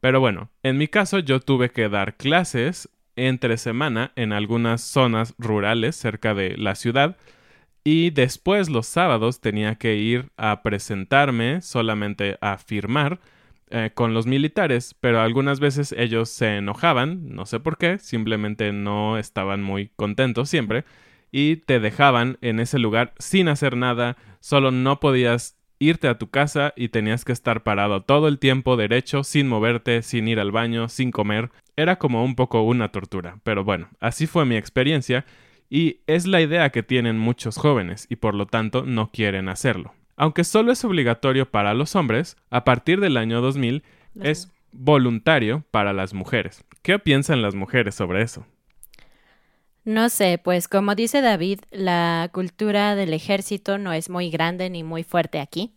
Pero 0.00 0.20
bueno, 0.20 0.50
en 0.62 0.76
mi 0.76 0.86
caso 0.86 1.18
yo 1.18 1.40
tuve 1.40 1.70
que 1.70 1.88
dar 1.88 2.16
clases 2.16 2.90
entre 3.16 3.56
semana 3.56 4.12
en 4.16 4.32
algunas 4.32 4.82
zonas 4.82 5.34
rurales 5.38 5.96
cerca 5.96 6.34
de 6.34 6.56
la 6.56 6.74
ciudad 6.74 7.16
y 7.84 8.10
después 8.10 8.68
los 8.68 8.86
sábados 8.86 9.40
tenía 9.40 9.76
que 9.76 9.96
ir 9.96 10.30
a 10.36 10.62
presentarme 10.62 11.62
solamente 11.62 12.36
a 12.42 12.58
firmar 12.58 13.20
eh, 13.70 13.92
con 13.94 14.12
los 14.12 14.26
militares, 14.26 14.94
pero 15.00 15.20
algunas 15.20 15.58
veces 15.58 15.92
ellos 15.92 16.28
se 16.28 16.58
enojaban, 16.58 17.34
no 17.34 17.46
sé 17.46 17.60
por 17.60 17.78
qué, 17.78 17.98
simplemente 17.98 18.72
no 18.72 19.16
estaban 19.18 19.62
muy 19.62 19.90
contentos 19.96 20.48
siempre 20.50 20.84
y 21.30 21.56
te 21.56 21.80
dejaban 21.80 22.38
en 22.40 22.60
ese 22.60 22.78
lugar 22.78 23.14
sin 23.18 23.48
hacer 23.48 23.76
nada, 23.76 24.16
solo 24.40 24.70
no 24.70 25.00
podías 25.00 25.56
irte 25.78 26.08
a 26.08 26.18
tu 26.18 26.28
casa 26.30 26.72
y 26.76 26.88
tenías 26.88 27.24
que 27.24 27.32
estar 27.32 27.62
parado 27.62 28.02
todo 28.02 28.28
el 28.28 28.38
tiempo 28.38 28.76
derecho, 28.76 29.24
sin 29.24 29.48
moverte, 29.48 30.02
sin 30.02 30.28
ir 30.28 30.40
al 30.40 30.50
baño, 30.50 30.88
sin 30.88 31.10
comer. 31.10 31.50
Era 31.76 31.96
como 31.96 32.24
un 32.24 32.34
poco 32.34 32.62
una 32.62 32.90
tortura, 32.90 33.38
pero 33.44 33.64
bueno, 33.64 33.88
así 34.00 34.26
fue 34.26 34.44
mi 34.44 34.56
experiencia 34.56 35.24
y 35.70 36.00
es 36.06 36.26
la 36.26 36.40
idea 36.40 36.70
que 36.70 36.82
tienen 36.82 37.18
muchos 37.18 37.56
jóvenes 37.56 38.06
y 38.08 38.16
por 38.16 38.34
lo 38.34 38.46
tanto 38.46 38.84
no 38.84 39.10
quieren 39.10 39.48
hacerlo. 39.48 39.94
Aunque 40.16 40.42
solo 40.42 40.72
es 40.72 40.84
obligatorio 40.84 41.48
para 41.48 41.74
los 41.74 41.94
hombres, 41.94 42.36
a 42.50 42.64
partir 42.64 43.00
del 43.00 43.16
año 43.16 43.40
2000 43.40 43.84
es 44.20 44.52
voluntario 44.72 45.64
para 45.70 45.92
las 45.92 46.12
mujeres. 46.12 46.64
¿Qué 46.82 46.98
piensan 46.98 47.42
las 47.42 47.54
mujeres 47.54 47.94
sobre 47.94 48.22
eso? 48.22 48.44
No 49.88 50.10
sé, 50.10 50.36
pues 50.36 50.68
como 50.68 50.94
dice 50.94 51.22
David, 51.22 51.60
la 51.70 52.28
cultura 52.34 52.94
del 52.94 53.14
ejército 53.14 53.78
no 53.78 53.94
es 53.94 54.10
muy 54.10 54.28
grande 54.28 54.68
ni 54.68 54.82
muy 54.82 55.02
fuerte 55.02 55.40
aquí, 55.40 55.72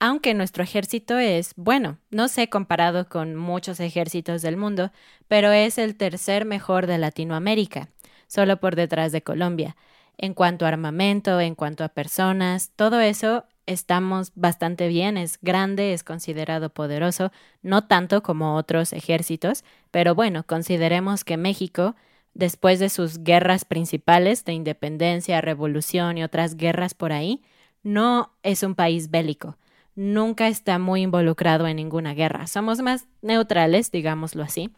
aunque 0.00 0.34
nuestro 0.34 0.64
ejército 0.64 1.18
es, 1.18 1.52
bueno, 1.54 1.98
no 2.10 2.26
sé 2.26 2.48
comparado 2.48 3.08
con 3.08 3.36
muchos 3.36 3.78
ejércitos 3.78 4.42
del 4.42 4.56
mundo, 4.56 4.90
pero 5.28 5.52
es 5.52 5.78
el 5.78 5.94
tercer 5.94 6.46
mejor 6.46 6.88
de 6.88 6.98
Latinoamérica, 6.98 7.90
solo 8.26 8.58
por 8.58 8.74
detrás 8.74 9.12
de 9.12 9.22
Colombia. 9.22 9.76
En 10.18 10.34
cuanto 10.34 10.64
a 10.64 10.70
armamento, 10.70 11.38
en 11.38 11.54
cuanto 11.54 11.84
a 11.84 11.90
personas, 11.90 12.72
todo 12.74 12.98
eso 12.98 13.44
estamos 13.66 14.32
bastante 14.34 14.88
bien, 14.88 15.16
es 15.16 15.38
grande, 15.42 15.92
es 15.92 16.02
considerado 16.02 16.70
poderoso, 16.70 17.30
no 17.62 17.86
tanto 17.86 18.20
como 18.24 18.56
otros 18.56 18.92
ejércitos, 18.92 19.62
pero 19.92 20.16
bueno, 20.16 20.42
consideremos 20.44 21.22
que 21.22 21.36
México 21.36 21.94
después 22.34 22.78
de 22.80 22.88
sus 22.88 23.22
guerras 23.22 23.64
principales 23.64 24.44
de 24.44 24.52
independencia, 24.52 25.40
revolución 25.40 26.18
y 26.18 26.24
otras 26.24 26.56
guerras 26.56 26.94
por 26.94 27.12
ahí, 27.12 27.42
no 27.82 28.32
es 28.42 28.62
un 28.62 28.74
país 28.74 29.10
bélico. 29.10 29.56
Nunca 29.94 30.48
está 30.48 30.78
muy 30.78 31.02
involucrado 31.02 31.66
en 31.66 31.76
ninguna 31.76 32.14
guerra. 32.14 32.46
Somos 32.46 32.80
más 32.80 33.06
neutrales, 33.22 33.92
digámoslo 33.92 34.42
así. 34.42 34.70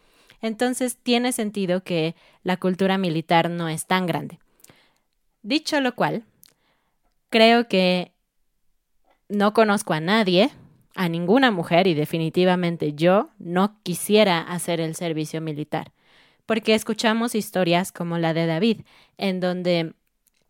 Entonces 0.43 0.99
tiene 1.03 1.33
sentido 1.33 1.83
que 1.83 2.15
la 2.43 2.59
cultura 2.59 2.99
militar 2.99 3.49
no 3.49 3.69
es 3.69 3.87
tan 3.87 4.07
grande. 4.07 4.39
Dicho 5.43 5.81
lo 5.81 5.95
cual, 5.95 6.25
creo 7.31 7.69
que 7.69 8.13
no 9.29 9.55
conozco 9.55 9.95
a 9.95 10.01
nadie, 10.01 10.51
a 10.95 11.09
ninguna 11.09 11.51
mujer 11.51 11.87
y 11.87 11.95
definitivamente 11.95 12.93
yo 12.95 13.31
no 13.39 13.81
quisiera 13.83 14.41
hacer 14.41 14.81
el 14.81 14.95
servicio 14.95 15.41
militar, 15.41 15.93
porque 16.47 16.75
escuchamos 16.75 17.35
historias 17.35 17.93
como 17.93 18.19
la 18.19 18.33
de 18.33 18.47
David, 18.47 18.83
en 19.19 19.41
donde 19.41 19.93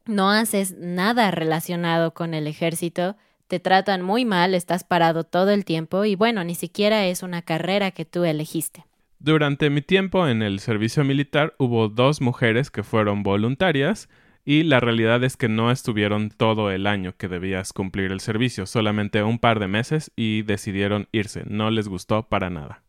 no 0.05 0.31
haces 0.31 0.77
nada 0.79 1.31
relacionado 1.31 2.15
con 2.15 2.35
el 2.35 2.47
ejército, 2.47 3.17
te 3.49 3.61
tratan 3.61 4.03
muy 4.03 4.25
mal, 4.25 4.55
estás 4.55 4.85
parado 4.85 5.25
todo 5.25 5.51
el 5.51 5.65
tiempo 5.65 6.05
y 6.05 6.15
bueno, 6.15 6.45
ni 6.45 6.55
siquiera 6.55 7.07
es 7.07 7.23
una 7.23 7.43
carrera 7.43 7.91
que 7.91 8.05
tú 8.05 8.25
elegiste. 8.25 8.85
Durante 9.19 9.71
mi 9.71 9.83
tiempo 9.83 10.29
en 10.29 10.43
el 10.43 10.61
servicio 10.61 11.03
militar 11.05 11.55
hubo 11.59 11.89
dos 11.89 12.21
mujeres 12.21 12.71
que 12.71 12.83
fueron 12.83 13.23
voluntarias 13.23 14.09
y 14.45 14.63
la 14.63 14.79
realidad 14.79 15.25
es 15.25 15.37
que 15.37 15.49
no 15.49 15.71
estuvieron 15.71 16.31
todo 16.31 16.71
el 16.71 16.87
año 16.87 17.15
que 17.17 17.27
debías 17.27 17.73
cumplir 17.73 18.13
el 18.13 18.21
servicio, 18.21 18.67
solamente 18.67 19.23
un 19.23 19.39
par 19.39 19.59
de 19.59 19.69
meses 19.69 20.13
y 20.15 20.43
decidieron 20.43 21.09
irse, 21.13 21.45
no 21.47 21.71
les 21.71 21.89
gustó 21.89 22.29
para 22.29 22.51
nada. 22.51 22.83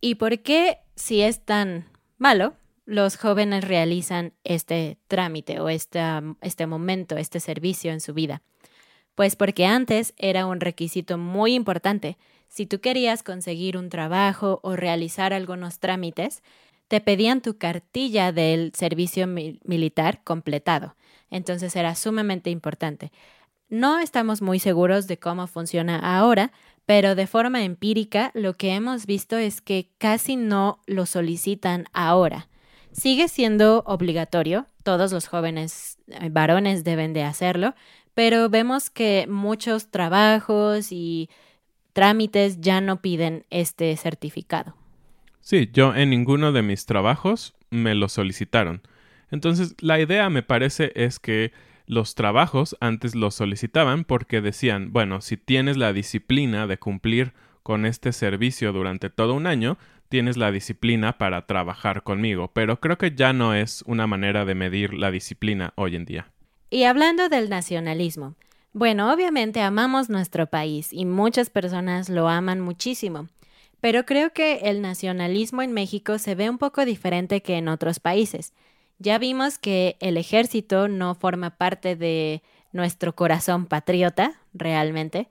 ¿Y 0.00 0.16
por 0.16 0.40
qué, 0.40 0.78
si 0.94 1.22
es 1.22 1.44
tan 1.44 1.86
malo, 2.18 2.54
los 2.84 3.16
jóvenes 3.16 3.64
realizan 3.64 4.32
este 4.44 4.98
trámite 5.08 5.60
o 5.60 5.68
este 5.68 6.66
momento, 6.66 7.16
este 7.16 7.40
servicio 7.40 7.92
en 7.92 8.00
su 8.00 8.14
vida? 8.14 8.42
Pues 9.14 9.34
porque 9.34 9.66
antes 9.66 10.14
era 10.18 10.46
un 10.46 10.60
requisito 10.60 11.18
muy 11.18 11.54
importante. 11.54 12.18
Si 12.48 12.66
tú 12.66 12.80
querías 12.80 13.22
conseguir 13.22 13.76
un 13.76 13.88
trabajo 13.88 14.60
o 14.62 14.76
realizar 14.76 15.32
algunos 15.32 15.78
trámites, 15.78 16.42
te 16.88 17.00
pedían 17.00 17.40
tu 17.40 17.58
cartilla 17.58 18.30
del 18.30 18.72
servicio 18.74 19.26
militar 19.26 20.22
completado. 20.22 20.94
Entonces 21.30 21.74
era 21.74 21.94
sumamente 21.96 22.50
importante. 22.50 23.10
No 23.68 23.98
estamos 23.98 24.42
muy 24.42 24.60
seguros 24.60 25.08
de 25.08 25.18
cómo 25.18 25.48
funciona 25.48 25.98
ahora, 25.98 26.52
pero 26.86 27.16
de 27.16 27.26
forma 27.26 27.64
empírica 27.64 28.30
lo 28.34 28.54
que 28.54 28.74
hemos 28.74 29.06
visto 29.06 29.36
es 29.36 29.60
que 29.60 29.90
casi 29.98 30.36
no 30.36 30.80
lo 30.86 31.04
solicitan 31.04 31.86
ahora. 31.92 32.48
Sigue 32.92 33.28
siendo 33.28 33.82
obligatorio, 33.86 34.66
todos 34.82 35.12
los 35.12 35.26
jóvenes 35.26 35.98
eh, 36.08 36.28
varones 36.30 36.84
deben 36.84 37.12
de 37.12 37.24
hacerlo, 37.24 37.74
pero 38.14 38.48
vemos 38.48 38.88
que 38.88 39.26
muchos 39.28 39.90
trabajos 39.90 40.92
y 40.92 41.28
trámites 41.92 42.60
ya 42.60 42.80
no 42.80 43.02
piden 43.02 43.44
este 43.50 43.94
certificado. 43.96 44.74
Sí, 45.40 45.68
yo 45.72 45.94
en 45.94 46.10
ninguno 46.10 46.52
de 46.52 46.62
mis 46.62 46.86
trabajos 46.86 47.54
me 47.70 47.94
lo 47.94 48.08
solicitaron. 48.08 48.80
Entonces, 49.30 49.74
la 49.80 50.00
idea 50.00 50.30
me 50.30 50.42
parece 50.42 50.92
es 50.94 51.18
que 51.18 51.52
los 51.86 52.14
trabajos 52.14 52.76
antes 52.80 53.14
los 53.14 53.34
solicitaban 53.34 54.04
porque 54.04 54.40
decían, 54.40 54.92
bueno, 54.92 55.20
si 55.20 55.36
tienes 55.36 55.76
la 55.76 55.92
disciplina 55.92 56.66
de 56.66 56.78
cumplir 56.78 57.32
con 57.62 57.86
este 57.86 58.12
servicio 58.12 58.72
durante 58.72 59.10
todo 59.10 59.34
un 59.34 59.46
año, 59.46 59.78
tienes 60.08 60.36
la 60.36 60.52
disciplina 60.52 61.18
para 61.18 61.46
trabajar 61.46 62.02
conmigo, 62.02 62.50
pero 62.52 62.80
creo 62.80 62.98
que 62.98 63.14
ya 63.14 63.32
no 63.32 63.54
es 63.54 63.82
una 63.86 64.06
manera 64.06 64.44
de 64.44 64.54
medir 64.54 64.94
la 64.94 65.10
disciplina 65.10 65.72
hoy 65.76 65.96
en 65.96 66.04
día. 66.04 66.30
Y 66.70 66.84
hablando 66.84 67.28
del 67.28 67.48
nacionalismo, 67.48 68.34
bueno, 68.72 69.12
obviamente 69.12 69.60
amamos 69.62 70.10
nuestro 70.10 70.46
país 70.46 70.92
y 70.92 71.04
muchas 71.06 71.50
personas 71.50 72.08
lo 72.08 72.28
aman 72.28 72.60
muchísimo, 72.60 73.28
pero 73.80 74.04
creo 74.04 74.32
que 74.32 74.60
el 74.64 74.82
nacionalismo 74.82 75.62
en 75.62 75.72
México 75.72 76.18
se 76.18 76.34
ve 76.34 76.50
un 76.50 76.58
poco 76.58 76.84
diferente 76.84 77.40
que 77.40 77.56
en 77.56 77.68
otros 77.68 78.00
países. 78.00 78.52
Ya 78.98 79.18
vimos 79.18 79.58
que 79.58 79.96
el 80.00 80.16
ejército 80.16 80.88
no 80.88 81.14
forma 81.14 81.50
parte 81.50 81.96
de 81.96 82.42
nuestro 82.72 83.14
corazón 83.14 83.66
patriota, 83.66 84.40
realmente. 84.54 85.28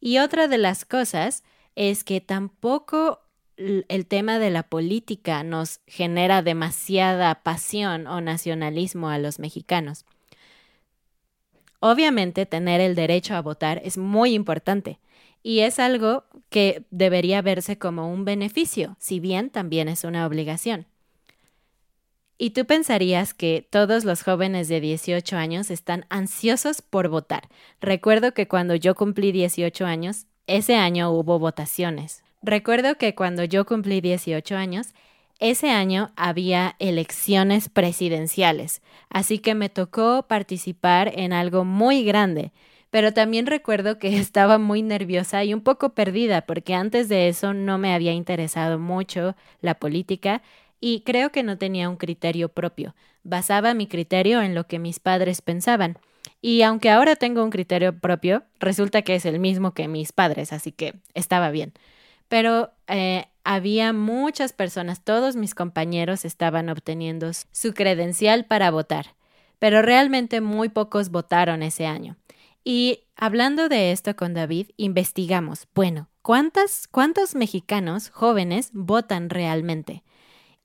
Y 0.00 0.18
otra 0.18 0.48
de 0.48 0.58
las 0.58 0.84
cosas 0.84 1.42
es 1.74 2.04
que 2.04 2.20
tampoco 2.20 3.20
el 3.56 4.06
tema 4.06 4.38
de 4.38 4.50
la 4.50 4.62
política 4.62 5.42
nos 5.42 5.80
genera 5.86 6.42
demasiada 6.42 7.42
pasión 7.42 8.06
o 8.06 8.20
nacionalismo 8.20 9.08
a 9.08 9.18
los 9.18 9.40
mexicanos. 9.40 10.04
Obviamente 11.80 12.46
tener 12.46 12.80
el 12.80 12.94
derecho 12.94 13.34
a 13.34 13.42
votar 13.42 13.80
es 13.84 13.98
muy 13.98 14.34
importante 14.34 14.98
y 15.42 15.60
es 15.60 15.78
algo 15.78 16.24
que 16.50 16.84
debería 16.90 17.42
verse 17.42 17.78
como 17.78 18.12
un 18.12 18.24
beneficio, 18.24 18.96
si 18.98 19.20
bien 19.20 19.50
también 19.50 19.88
es 19.88 20.04
una 20.04 20.26
obligación. 20.26 20.86
Y 22.38 22.50
tú 22.50 22.66
pensarías 22.66 23.34
que 23.34 23.66
todos 23.68 24.04
los 24.04 24.22
jóvenes 24.22 24.68
de 24.68 24.80
18 24.80 25.36
años 25.36 25.70
están 25.72 26.06
ansiosos 26.08 26.82
por 26.82 27.08
votar. 27.08 27.48
Recuerdo 27.80 28.32
que 28.32 28.46
cuando 28.46 28.76
yo 28.76 28.94
cumplí 28.94 29.32
18 29.32 29.84
años, 29.84 30.26
ese 30.46 30.76
año 30.76 31.10
hubo 31.10 31.40
votaciones. 31.40 32.22
Recuerdo 32.40 32.94
que 32.94 33.16
cuando 33.16 33.42
yo 33.42 33.66
cumplí 33.66 34.00
18 34.00 34.56
años, 34.56 34.94
ese 35.40 35.70
año 35.70 36.12
había 36.16 36.76
elecciones 36.78 37.68
presidenciales, 37.68 38.82
así 39.10 39.38
que 39.40 39.54
me 39.54 39.68
tocó 39.68 40.26
participar 40.28 41.12
en 41.14 41.32
algo 41.32 41.64
muy 41.64 42.04
grande. 42.04 42.52
Pero 42.90 43.12
también 43.12 43.46
recuerdo 43.46 43.98
que 43.98 44.16
estaba 44.18 44.58
muy 44.58 44.82
nerviosa 44.82 45.42
y 45.44 45.54
un 45.54 45.60
poco 45.60 45.90
perdida 45.90 46.42
porque 46.42 46.74
antes 46.74 47.08
de 47.08 47.28
eso 47.28 47.52
no 47.52 47.78
me 47.78 47.94
había 47.94 48.12
interesado 48.12 48.78
mucho 48.78 49.34
la 49.60 49.74
política 49.74 50.42
y 50.80 51.00
creo 51.00 51.30
que 51.30 51.42
no 51.42 51.58
tenía 51.58 51.88
un 51.88 51.96
criterio 51.96 52.48
propio. 52.48 52.94
Basaba 53.22 53.74
mi 53.74 53.86
criterio 53.86 54.42
en 54.42 54.54
lo 54.54 54.66
que 54.66 54.78
mis 54.78 55.00
padres 55.00 55.42
pensaban. 55.42 55.98
Y 56.40 56.62
aunque 56.62 56.90
ahora 56.90 57.16
tengo 57.16 57.42
un 57.42 57.50
criterio 57.50 57.98
propio, 57.98 58.44
resulta 58.60 59.02
que 59.02 59.14
es 59.14 59.24
el 59.24 59.40
mismo 59.40 59.74
que 59.74 59.88
mis 59.88 60.12
padres, 60.12 60.52
así 60.52 60.72
que 60.72 60.94
estaba 61.14 61.50
bien. 61.50 61.72
Pero 62.28 62.70
eh, 62.86 63.26
había 63.44 63.92
muchas 63.92 64.52
personas, 64.52 65.02
todos 65.02 65.34
mis 65.34 65.54
compañeros 65.54 66.24
estaban 66.24 66.68
obteniendo 66.68 67.30
su 67.32 67.72
credencial 67.72 68.44
para 68.44 68.70
votar, 68.70 69.14
pero 69.58 69.82
realmente 69.82 70.40
muy 70.40 70.68
pocos 70.68 71.10
votaron 71.10 71.62
ese 71.62 71.86
año. 71.86 72.16
Y 72.62 73.04
hablando 73.16 73.68
de 73.68 73.92
esto 73.92 74.14
con 74.14 74.34
David, 74.34 74.68
investigamos, 74.76 75.66
bueno, 75.74 76.10
¿cuántas, 76.20 76.86
¿cuántos 76.86 77.34
mexicanos 77.34 78.10
jóvenes 78.10 78.70
votan 78.74 79.30
realmente? 79.30 80.04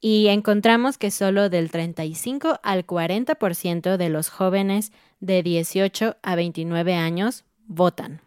Y 0.05 0.27
encontramos 0.27 0.97
que 0.97 1.11
solo 1.11 1.47
del 1.47 1.71
35 1.71 2.59
al 2.61 2.85
40% 2.85 3.95
de 3.95 4.09
los 4.09 4.27
jóvenes 4.27 4.91
de 5.21 5.41
18 5.43 6.17
a 6.21 6.35
29 6.35 6.93
años 6.93 7.45
votan. 7.67 8.19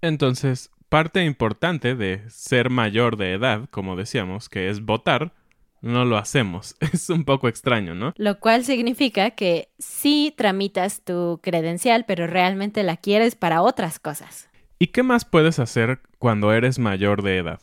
Entonces, 0.00 0.72
parte 0.88 1.24
importante 1.24 1.94
de 1.94 2.28
ser 2.28 2.70
mayor 2.70 3.16
de 3.16 3.34
edad, 3.34 3.68
como 3.70 3.94
decíamos, 3.94 4.48
que 4.48 4.68
es 4.68 4.84
votar, 4.84 5.32
no 5.80 6.04
lo 6.04 6.16
hacemos. 6.16 6.74
Es 6.92 7.08
un 7.08 7.24
poco 7.24 7.46
extraño, 7.46 7.94
¿no? 7.94 8.12
Lo 8.16 8.40
cual 8.40 8.64
significa 8.64 9.30
que 9.30 9.68
sí 9.78 10.34
tramitas 10.36 11.02
tu 11.04 11.38
credencial, 11.40 12.04
pero 12.04 12.26
realmente 12.26 12.82
la 12.82 12.96
quieres 12.96 13.36
para 13.36 13.62
otras 13.62 14.00
cosas. 14.00 14.50
¿Y 14.80 14.88
qué 14.88 15.04
más 15.04 15.24
puedes 15.24 15.60
hacer 15.60 16.00
cuando 16.18 16.52
eres 16.52 16.80
mayor 16.80 17.22
de 17.22 17.38
edad? 17.38 17.60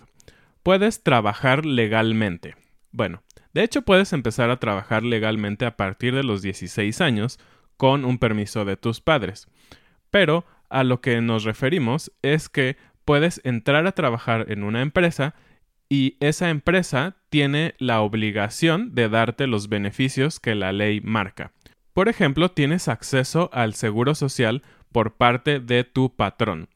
Puedes 0.63 1.03
trabajar 1.03 1.65
legalmente. 1.65 2.55
Bueno, 2.91 3.21
de 3.53 3.63
hecho 3.63 3.81
puedes 3.81 4.13
empezar 4.13 4.49
a 4.49 4.61
trabajar 4.61 5.03
legalmente 5.03 5.65
a 5.65 5.75
partir 5.75 6.15
de 6.15 6.23
los 6.23 6.41
16 6.41 7.01
años 7.01 7.37
con 7.75 8.05
un 8.05 8.17
permiso 8.17 8.63
de 8.63 8.77
tus 8.77 9.01
padres. 9.01 9.47
Pero 10.09 10.45
a 10.69 10.85
lo 10.85 11.01
que 11.01 11.19
nos 11.19 11.43
referimos 11.43 12.13
es 12.21 12.47
que 12.47 12.77
puedes 13.03 13.41
entrar 13.43 13.85
a 13.87 13.91
trabajar 13.91 14.45
en 14.49 14.63
una 14.63 14.81
empresa 14.81 15.35
y 15.89 16.15
esa 16.21 16.49
empresa 16.49 17.17
tiene 17.29 17.75
la 17.77 17.99
obligación 17.99 18.95
de 18.95 19.09
darte 19.09 19.47
los 19.47 19.67
beneficios 19.67 20.39
que 20.39 20.55
la 20.55 20.71
ley 20.71 21.01
marca. 21.01 21.51
Por 21.93 22.07
ejemplo, 22.07 22.51
tienes 22.51 22.87
acceso 22.87 23.49
al 23.51 23.73
seguro 23.73 24.15
social 24.15 24.63
por 24.93 25.15
parte 25.15 25.59
de 25.59 25.83
tu 25.83 26.15
patrón. 26.15 26.69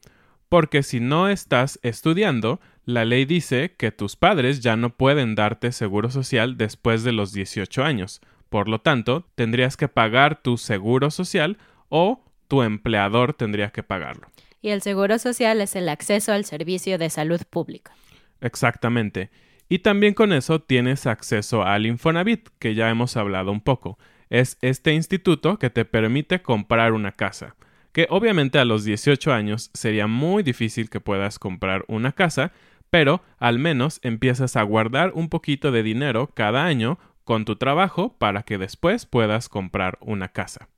Porque 0.48 0.82
si 0.82 1.00
no 1.00 1.28
estás 1.28 1.80
estudiando, 1.82 2.60
la 2.88 3.04
ley 3.04 3.24
dice 3.24 3.74
que 3.76 3.92
tus 3.92 4.16
padres 4.16 4.60
ya 4.60 4.76
no 4.76 4.90
pueden 4.90 5.34
darte 5.34 5.72
seguro 5.72 6.10
social 6.10 6.56
después 6.56 7.04
de 7.04 7.12
los 7.12 7.32
18 7.32 7.84
años. 7.84 8.20
Por 8.48 8.68
lo 8.68 8.80
tanto, 8.80 9.28
tendrías 9.34 9.76
que 9.76 9.88
pagar 9.88 10.42
tu 10.42 10.56
seguro 10.56 11.10
social 11.10 11.58
o 11.88 12.24
tu 12.48 12.62
empleador 12.62 13.34
tendría 13.34 13.70
que 13.70 13.82
pagarlo 13.82 14.28
y 14.60 14.70
el 14.70 14.82
seguro 14.82 15.18
social 15.18 15.60
es 15.60 15.76
el 15.76 15.88
acceso 15.88 16.32
al 16.32 16.44
servicio 16.44 16.98
de 16.98 17.10
salud 17.10 17.40
pública. 17.48 17.92
Exactamente. 18.40 19.30
Y 19.68 19.80
también 19.80 20.14
con 20.14 20.32
eso 20.32 20.60
tienes 20.60 21.06
acceso 21.06 21.62
al 21.62 21.86
Infonavit, 21.86 22.48
que 22.58 22.74
ya 22.74 22.88
hemos 22.88 23.16
hablado 23.16 23.52
un 23.52 23.60
poco. 23.60 23.98
Es 24.30 24.58
este 24.62 24.92
instituto 24.94 25.58
que 25.58 25.70
te 25.70 25.84
permite 25.84 26.42
comprar 26.42 26.92
una 26.92 27.12
casa, 27.12 27.56
que 27.92 28.06
obviamente 28.10 28.58
a 28.58 28.64
los 28.64 28.84
18 28.84 29.32
años 29.32 29.70
sería 29.74 30.06
muy 30.06 30.42
difícil 30.42 30.90
que 30.90 31.00
puedas 31.00 31.38
comprar 31.38 31.84
una 31.88 32.12
casa, 32.12 32.52
pero 32.90 33.22
al 33.38 33.58
menos 33.58 34.00
empiezas 34.02 34.56
a 34.56 34.62
guardar 34.62 35.12
un 35.14 35.28
poquito 35.28 35.72
de 35.72 35.82
dinero 35.82 36.30
cada 36.34 36.64
año 36.64 36.98
con 37.24 37.44
tu 37.44 37.56
trabajo 37.56 38.16
para 38.18 38.42
que 38.42 38.58
después 38.58 39.06
puedas 39.06 39.48
comprar 39.48 39.98
una 40.00 40.28
casa. 40.28 40.68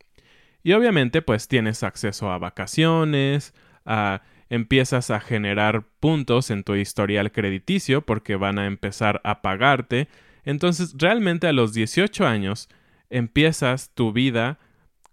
Y 0.62 0.72
obviamente 0.72 1.22
pues 1.22 1.48
tienes 1.48 1.82
acceso 1.82 2.30
a 2.30 2.38
vacaciones, 2.38 3.54
a 3.84 4.22
empiezas 4.50 5.10
a 5.10 5.20
generar 5.20 5.84
puntos 6.00 6.50
en 6.50 6.64
tu 6.64 6.74
historial 6.74 7.32
crediticio 7.32 8.02
porque 8.02 8.36
van 8.36 8.58
a 8.58 8.66
empezar 8.66 9.20
a 9.24 9.40
pagarte. 9.40 10.08
Entonces, 10.44 10.94
realmente 10.98 11.46
a 11.46 11.52
los 11.52 11.72
18 11.72 12.26
años 12.26 12.68
empiezas 13.08 13.94
tu 13.94 14.12
vida 14.12 14.58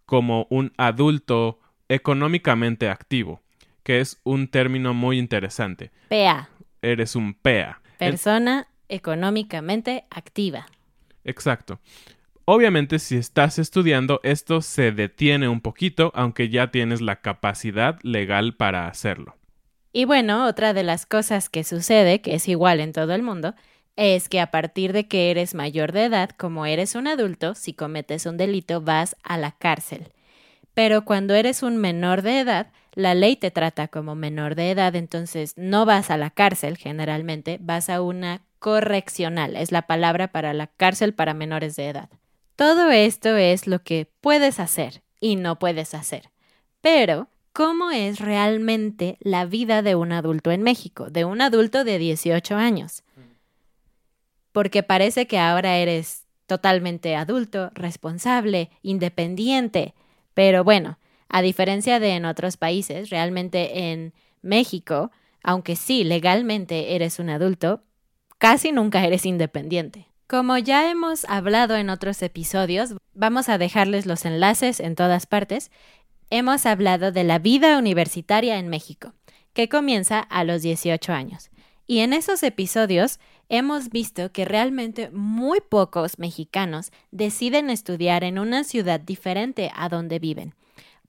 como 0.06 0.48
un 0.50 0.74
adulto 0.78 1.60
económicamente 1.88 2.90
activo, 2.90 3.42
que 3.84 4.00
es 4.00 4.20
un 4.24 4.48
término 4.48 4.94
muy 4.94 5.20
interesante. 5.20 5.92
Eres 6.88 7.16
un 7.16 7.34
PEA. 7.34 7.82
Persona 7.98 8.68
económicamente 8.88 10.06
activa. 10.10 10.68
Exacto. 11.26 11.80
Obviamente 12.46 13.00
si 13.00 13.18
estás 13.18 13.60
estudiando 13.60 14.22
esto 14.24 14.62
se 14.62 14.94
detiene 14.94 15.50
un 15.50 15.60
poquito, 15.60 16.14
aunque 16.16 16.48
ya 16.48 16.72
tienes 16.72 17.02
la 17.02 17.18
capacidad 17.18 18.00
legal 18.04 18.56
para 18.56 18.88
hacerlo. 18.88 19.36
Y 19.92 20.06
bueno, 20.06 20.46
otra 20.46 20.74
de 20.74 20.84
las 20.84 21.06
cosas 21.06 21.50
que 21.50 21.66
sucede, 21.66 22.22
que 22.22 22.36
es 22.36 22.48
igual 22.48 22.80
en 22.80 22.94
todo 22.94 23.14
el 23.14 23.22
mundo, 23.22 23.54
es 23.98 24.30
que 24.30 24.40
a 24.40 24.52
partir 24.52 24.94
de 24.94 25.08
que 25.08 25.32
eres 25.32 25.56
mayor 25.56 25.92
de 25.92 26.06
edad, 26.06 26.30
como 26.30 26.66
eres 26.66 26.96
un 26.96 27.08
adulto, 27.08 27.54
si 27.56 27.74
cometes 27.74 28.26
un 28.26 28.38
delito 28.38 28.80
vas 28.80 29.18
a 29.24 29.38
la 29.38 29.52
cárcel. 29.52 30.14
Pero 30.74 31.04
cuando 31.04 31.34
eres 31.34 31.64
un 31.64 31.76
menor 31.76 32.22
de 32.22 32.40
edad, 32.40 32.72
la 32.98 33.14
ley 33.14 33.36
te 33.36 33.52
trata 33.52 33.88
como 33.88 34.16
menor 34.16 34.56
de 34.56 34.72
edad, 34.72 34.96
entonces 34.96 35.54
no 35.56 35.86
vas 35.86 36.10
a 36.10 36.18
la 36.18 36.32
cárcel 36.32 36.78
generalmente, 36.78 37.60
vas 37.62 37.92
a 37.92 38.02
una 38.02 38.42
correccional, 38.58 39.56
es 39.56 39.72
la 39.72 39.84
palabra 39.84 40.30
para 40.30 40.52
la 40.54 40.66
cárcel 40.66 41.14
para 41.14 41.36
menores 41.36 41.76
de 41.76 41.90
edad. 41.90 42.10
Todo 42.56 42.90
esto 42.90 43.38
es 43.38 43.68
lo 43.68 43.84
que 43.84 44.10
puedes 44.20 44.60
hacer 44.60 45.04
y 45.20 45.36
no 45.36 45.60
puedes 45.60 45.94
hacer. 45.94 46.32
Pero, 46.82 47.28
¿cómo 47.54 47.92
es 47.92 48.18
realmente 48.20 49.18
la 49.20 49.46
vida 49.46 49.84
de 49.84 49.94
un 49.94 50.12
adulto 50.12 50.50
en 50.50 50.64
México, 50.64 51.12
de 51.12 51.24
un 51.24 51.40
adulto 51.42 51.84
de 51.84 52.00
18 52.00 52.56
años? 52.56 53.04
Porque 54.52 54.82
parece 54.82 55.28
que 55.28 55.38
ahora 55.38 55.78
eres 55.78 56.26
totalmente 56.48 57.16
adulto, 57.16 57.70
responsable, 57.76 58.72
independiente. 58.82 59.94
Pero 60.34 60.64
bueno, 60.64 60.98
a 61.30 61.42
diferencia 61.42 62.00
de 62.00 62.16
en 62.16 62.26
otros 62.26 62.58
países, 62.58 63.10
realmente 63.10 63.92
en 63.92 64.14
México, 64.42 65.12
aunque 65.44 65.76
sí 65.76 66.04
legalmente 66.04 66.96
eres 66.96 67.20
un 67.20 67.30
adulto, 67.30 67.82
casi 68.38 68.72
nunca 68.72 69.06
eres 69.06 69.26
independiente. 69.26 70.08
Como 70.28 70.58
ya 70.58 70.92
hemos 70.92 71.24
hablado 71.26 71.78
en 71.78 71.90
otros 71.90 72.22
episodios, 72.22 72.96
vamos 73.14 73.48
a 73.48 73.58
dejarles 73.58 74.06
los 74.06 74.26
enlaces 74.26 74.82
en 74.82 74.96
todas 74.96 75.26
partes. 75.26 75.72
Hemos 76.30 76.66
hablado 76.66 77.14
de 77.14 77.24
la 77.24 77.40
vida 77.40 77.78
universitaria 77.78 78.60
en 78.60 78.68
México, 78.68 79.14
que 79.54 79.70
comienza 79.70 80.20
a 80.20 80.44
los 80.44 80.62
18 80.62 81.14
años. 81.14 81.50
Y 81.88 82.00
en 82.00 82.12
esos 82.12 82.44
episodios 82.44 83.20
hemos 83.48 83.90
visto 83.90 84.34
que 84.34 84.44
realmente 84.44 85.10
muy 85.12 85.62
pocos 85.62 86.20
mexicanos 86.20 86.92
deciden 87.12 87.70
estudiar 87.70 88.26
en 88.26 88.38
una 88.38 88.66
ciudad 88.66 89.00
diferente 89.00 89.72
a 89.74 89.88
donde 89.88 90.20
viven. 90.20 90.54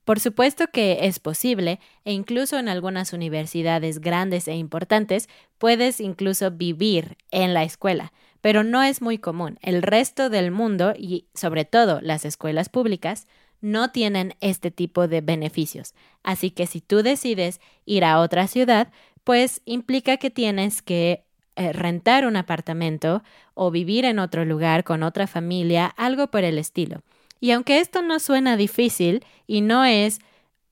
Por 0.08 0.20
supuesto 0.20 0.68
que 0.68 1.00
es 1.02 1.18
posible, 1.18 1.80
e 2.06 2.12
incluso 2.12 2.58
en 2.58 2.70
algunas 2.70 3.12
universidades 3.12 4.00
grandes 4.00 4.48
e 4.48 4.54
importantes 4.54 5.28
puedes 5.58 6.00
incluso 6.00 6.50
vivir 6.50 7.18
en 7.30 7.52
la 7.52 7.62
escuela, 7.62 8.14
pero 8.40 8.64
no 8.64 8.82
es 8.82 9.02
muy 9.02 9.18
común. 9.18 9.58
El 9.60 9.82
resto 9.82 10.30
del 10.30 10.50
mundo 10.50 10.94
y 10.96 11.26
sobre 11.34 11.66
todo 11.66 12.00
las 12.00 12.24
escuelas 12.24 12.70
públicas 12.70 13.26
no 13.60 13.90
tienen 13.90 14.34
este 14.40 14.70
tipo 14.70 15.08
de 15.08 15.20
beneficios. 15.20 15.92
Así 16.22 16.52
que 16.52 16.66
si 16.66 16.80
tú 16.80 17.02
decides 17.02 17.60
ir 17.84 18.02
a 18.06 18.20
otra 18.20 18.46
ciudad, 18.46 18.90
pues 19.24 19.60
implica 19.66 20.16
que 20.16 20.30
tienes 20.30 20.80
que 20.80 21.26
eh, 21.54 21.74
rentar 21.74 22.26
un 22.26 22.36
apartamento 22.36 23.22
o 23.52 23.70
vivir 23.70 24.06
en 24.06 24.20
otro 24.20 24.46
lugar 24.46 24.84
con 24.84 25.02
otra 25.02 25.26
familia, 25.26 25.84
algo 25.84 26.28
por 26.28 26.44
el 26.44 26.56
estilo. 26.56 27.02
Y 27.40 27.52
aunque 27.52 27.80
esto 27.80 28.02
no 28.02 28.18
suena 28.18 28.56
difícil 28.56 29.24
y 29.46 29.60
no 29.60 29.84
es 29.84 30.20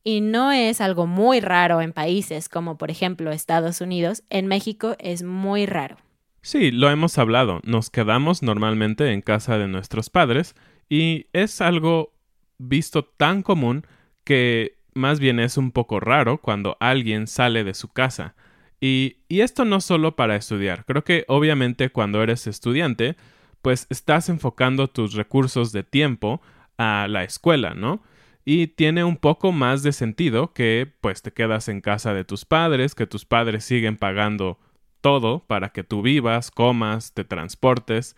y 0.03 0.21
no 0.21 0.53
es 0.53 0.81
algo 0.81 1.09
muy 1.09 1.41
raro 1.41 1.81
en 1.81 1.93
países 1.93 2.49
como 2.49 2.79
por 2.79 2.93
ejemplo 2.93 3.33
Estados 3.33 3.81
Unidos, 3.81 4.23
en 4.31 4.47
México 4.47 4.95
es 5.01 5.25
muy 5.25 5.67
raro. 5.67 5.97
Sí, 6.43 6.71
lo 6.71 6.91
hemos 6.91 7.19
hablado. 7.19 7.61
Nos 7.65 7.91
quedamos 7.91 8.41
normalmente 8.45 9.13
en 9.13 9.21
casa 9.21 9.59
de 9.59 9.67
nuestros 9.67 10.11
padres 10.11 10.55
y 10.89 11.27
es 11.33 11.61
algo 11.61 12.13
visto 12.59 13.05
tan 13.05 13.43
común 13.43 13.85
que 14.23 14.79
más 14.95 15.19
bien 15.19 15.41
es 15.41 15.57
un 15.57 15.73
poco 15.73 15.99
raro 15.99 16.41
cuando 16.41 16.77
alguien 16.79 17.27
sale 17.27 17.65
de 17.65 17.75
su 17.75 17.89
casa. 17.89 18.37
Y, 18.81 19.17
y, 19.29 19.41
esto 19.41 19.65
no 19.65 19.81
solo 19.81 20.17
para 20.17 20.37
estudiar. 20.37 20.85
Creo 20.85 21.03
que 21.03 21.25
obviamente 21.29 21.91
cuando 21.91 22.23
eres 22.23 22.47
estudiante, 22.47 23.17
pues 23.63 23.87
estás 23.91 24.29
enfocando 24.29 24.89
tus 24.89 25.15
recursos 25.15 25.73
de 25.73 25.83
tiempo 25.83 26.41
a 26.79 27.07
la 27.09 27.25
escuela, 27.25 27.75
¿no? 27.75 28.03
Y 28.45 28.69
tiene 28.69 29.03
un 29.03 29.17
poco 29.17 29.53
más 29.53 29.83
de 29.83 29.93
sentido 29.93 30.53
que 30.53 30.93
pues 31.01 31.23
te 31.23 31.33
quedas 31.33 31.69
en 31.69 31.81
casa 31.81 32.15
de 32.15 32.25
tus 32.25 32.45
padres, 32.45 32.95
que 32.95 33.07
tus 33.07 33.25
padres 33.25 33.65
siguen 33.65 33.97
pagando 33.97 34.59
todo 35.01 35.45
para 35.47 35.71
que 35.71 35.85
tú 35.85 36.03
vivas, 36.03 36.51
comas, 36.51 37.13
te 37.13 37.25
transportes. 37.25 38.17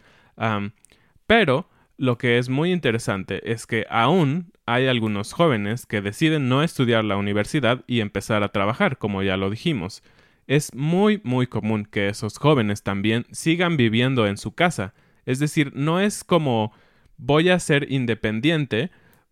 pero 1.26 1.68
lo 1.96 2.16
que 2.16 2.38
es 2.38 2.48
muy 2.48 2.72
interesante 2.72 3.50
es 3.50 3.66
que 3.66 3.84
aún 3.90 4.52
hay 4.66 4.86
algunos 4.86 5.32
jóvenes 5.32 5.84
que 5.84 6.00
deciden 6.00 6.48
no 6.48 6.62
estudiar 6.62 7.04
la 7.04 7.16
universidad 7.16 7.84
y 7.86 8.00
empezar 8.00 8.42
a 8.42 8.52
trabajar, 8.52 8.98
como 8.98 9.22
ya 9.22 9.36
lo 9.36 9.50
dijimos. 9.50 10.02
Es 10.46 10.74
muy, 10.74 11.20
muy 11.24 11.46
común 11.46 11.84
que 11.84 12.08
esos 12.08 12.38
jóvenes 12.38 12.82
también 12.82 13.26
sigan 13.32 13.76
viviendo 13.76 14.26
en 14.26 14.36
su 14.36 14.54
casa. 14.54 14.94
Es 15.26 15.40
decir, 15.40 15.72
no 15.74 16.00
es 16.00 16.22
como 16.22 16.72
voy 17.18 17.50
a 17.50 17.58
ser 17.58 17.90
independiente 17.92 18.90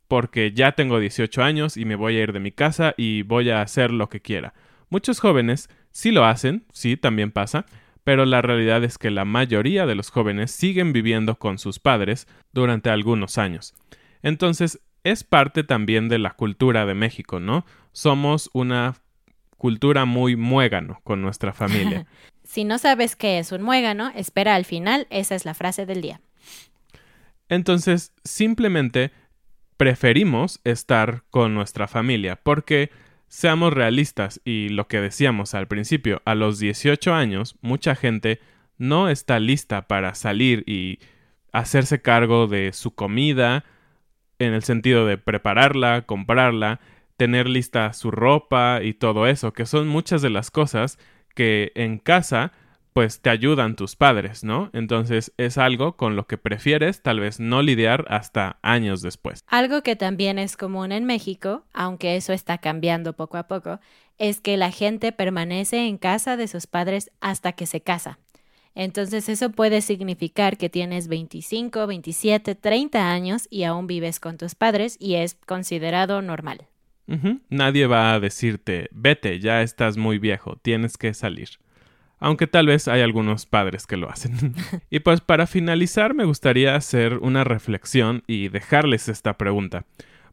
porque 0.08 0.52
ya 0.52 0.72
tengo 0.72 1.00
18 1.00 1.42
años 1.42 1.76
y 1.76 1.84
me 1.84 1.96
voy 1.96 2.16
a 2.16 2.22
ir 2.22 2.32
de 2.32 2.40
mi 2.40 2.52
casa 2.52 2.94
y 2.96 3.22
voy 3.22 3.50
a 3.50 3.62
hacer 3.62 3.90
lo 3.90 4.08
que 4.08 4.20
quiera. 4.20 4.54
Muchos 4.88 5.18
jóvenes 5.18 5.68
sí 5.90 6.12
lo 6.12 6.24
hacen, 6.24 6.64
sí, 6.72 6.96
también 6.96 7.32
pasa, 7.32 7.66
pero 8.04 8.24
la 8.24 8.40
realidad 8.42 8.84
es 8.84 8.98
que 8.98 9.10
la 9.10 9.24
mayoría 9.24 9.86
de 9.86 9.96
los 9.96 10.10
jóvenes 10.10 10.52
siguen 10.52 10.92
viviendo 10.92 11.38
con 11.38 11.58
sus 11.58 11.80
padres 11.80 12.28
durante 12.52 12.90
algunos 12.90 13.38
años. 13.38 13.74
Entonces, 14.22 14.80
es 15.02 15.24
parte 15.24 15.64
también 15.64 16.08
de 16.08 16.18
la 16.18 16.30
cultura 16.30 16.86
de 16.86 16.94
México, 16.94 17.40
¿no? 17.40 17.64
Somos 17.92 18.50
una 18.52 18.94
cultura 19.56 20.04
muy 20.04 20.36
muégano 20.36 21.00
con 21.02 21.22
nuestra 21.22 21.52
familia. 21.52 22.06
si 22.44 22.64
no 22.64 22.78
sabes 22.78 23.16
qué 23.16 23.38
es 23.38 23.52
un 23.52 23.62
muégano, 23.62 24.12
espera 24.14 24.54
al 24.54 24.64
final, 24.64 25.06
esa 25.10 25.34
es 25.34 25.44
la 25.44 25.54
frase 25.54 25.86
del 25.86 26.02
día. 26.02 26.20
Entonces, 27.48 28.12
simplemente 28.24 29.12
preferimos 29.76 30.60
estar 30.64 31.24
con 31.30 31.54
nuestra 31.54 31.86
familia 31.86 32.36
porque 32.42 32.90
Seamos 33.28 33.72
realistas 33.72 34.40
y 34.44 34.68
lo 34.68 34.86
que 34.86 35.00
decíamos 35.00 35.54
al 35.54 35.66
principio, 35.66 36.22
a 36.24 36.34
los 36.34 36.58
18 36.58 37.12
años 37.12 37.56
mucha 37.60 37.96
gente 37.96 38.40
no 38.78 39.08
está 39.08 39.40
lista 39.40 39.88
para 39.88 40.14
salir 40.14 40.62
y 40.66 41.00
hacerse 41.52 42.00
cargo 42.00 42.46
de 42.46 42.72
su 42.72 42.94
comida, 42.94 43.64
en 44.38 44.52
el 44.52 44.62
sentido 44.62 45.06
de 45.06 45.18
prepararla, 45.18 46.02
comprarla, 46.02 46.80
tener 47.16 47.48
lista 47.48 47.92
su 47.94 48.10
ropa 48.10 48.80
y 48.82 48.94
todo 48.94 49.26
eso, 49.26 49.52
que 49.52 49.66
son 49.66 49.88
muchas 49.88 50.22
de 50.22 50.30
las 50.30 50.50
cosas 50.50 50.98
que 51.34 51.72
en 51.74 51.98
casa 51.98 52.52
pues 52.96 53.20
te 53.20 53.28
ayudan 53.28 53.76
tus 53.76 53.94
padres, 53.94 54.42
¿no? 54.42 54.70
Entonces 54.72 55.30
es 55.36 55.58
algo 55.58 55.98
con 55.98 56.16
lo 56.16 56.26
que 56.26 56.38
prefieres 56.38 57.02
tal 57.02 57.20
vez 57.20 57.40
no 57.40 57.60
lidiar 57.60 58.06
hasta 58.08 58.58
años 58.62 59.02
después. 59.02 59.44
Algo 59.48 59.82
que 59.82 59.96
también 59.96 60.38
es 60.38 60.56
común 60.56 60.92
en 60.92 61.04
México, 61.04 61.66
aunque 61.74 62.16
eso 62.16 62.32
está 62.32 62.56
cambiando 62.56 63.12
poco 63.12 63.36
a 63.36 63.48
poco, 63.48 63.80
es 64.16 64.40
que 64.40 64.56
la 64.56 64.70
gente 64.70 65.12
permanece 65.12 65.86
en 65.86 65.98
casa 65.98 66.38
de 66.38 66.48
sus 66.48 66.66
padres 66.66 67.10
hasta 67.20 67.52
que 67.52 67.66
se 67.66 67.82
casa. 67.82 68.18
Entonces 68.74 69.28
eso 69.28 69.50
puede 69.50 69.82
significar 69.82 70.56
que 70.56 70.70
tienes 70.70 71.08
25, 71.08 71.86
27, 71.86 72.54
30 72.54 73.12
años 73.12 73.46
y 73.50 73.64
aún 73.64 73.86
vives 73.86 74.20
con 74.20 74.38
tus 74.38 74.54
padres 74.54 74.96
y 74.98 75.16
es 75.16 75.34
considerado 75.34 76.22
normal. 76.22 76.66
Nadie 77.50 77.88
va 77.88 78.14
a 78.14 78.20
decirte, 78.20 78.88
vete, 78.90 79.38
ya 79.38 79.60
estás 79.60 79.98
muy 79.98 80.18
viejo, 80.18 80.56
tienes 80.62 80.96
que 80.96 81.12
salir 81.12 81.58
aunque 82.18 82.46
tal 82.46 82.66
vez 82.66 82.88
hay 82.88 83.02
algunos 83.02 83.46
padres 83.46 83.86
que 83.86 83.96
lo 83.96 84.10
hacen. 84.10 84.54
y 84.90 85.00
pues 85.00 85.20
para 85.20 85.46
finalizar 85.46 86.14
me 86.14 86.24
gustaría 86.24 86.74
hacer 86.74 87.18
una 87.18 87.44
reflexión 87.44 88.22
y 88.26 88.48
dejarles 88.48 89.08
esta 89.08 89.36
pregunta, 89.36 89.84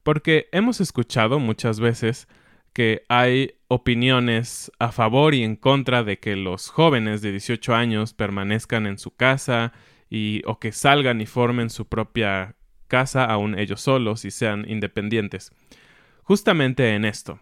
porque 0.04 0.50
hemos 0.52 0.82
escuchado 0.82 1.40
muchas 1.40 1.80
veces 1.80 2.28
que 2.74 3.04
hay 3.08 3.56
opiniones 3.68 4.72
a 4.80 4.92
favor 4.92 5.36
y 5.36 5.44
en 5.44 5.56
contra 5.56 6.04
de 6.04 6.20
que 6.20 6.36
los 6.36 6.70
jóvenes 6.70 7.22
de 7.22 7.32
18 7.32 7.76
años 7.76 8.14
permanezcan 8.14 8.88
en 8.88 8.98
su 8.98 9.16
casa 9.16 9.74
y 10.10 10.42
o 10.46 10.60
que 10.60 10.72
salgan 10.72 11.22
y 11.22 11.26
formen 11.26 11.70
su 11.70 11.88
propia 11.88 12.56
casa 12.88 13.26
aún 13.26 13.58
ellos 13.58 13.82
solos 13.82 14.26
y 14.26 14.32
sean 14.32 14.70
independientes. 14.70 15.52
Justamente 16.24 16.96
en 16.96 17.06
esto, 17.06 17.40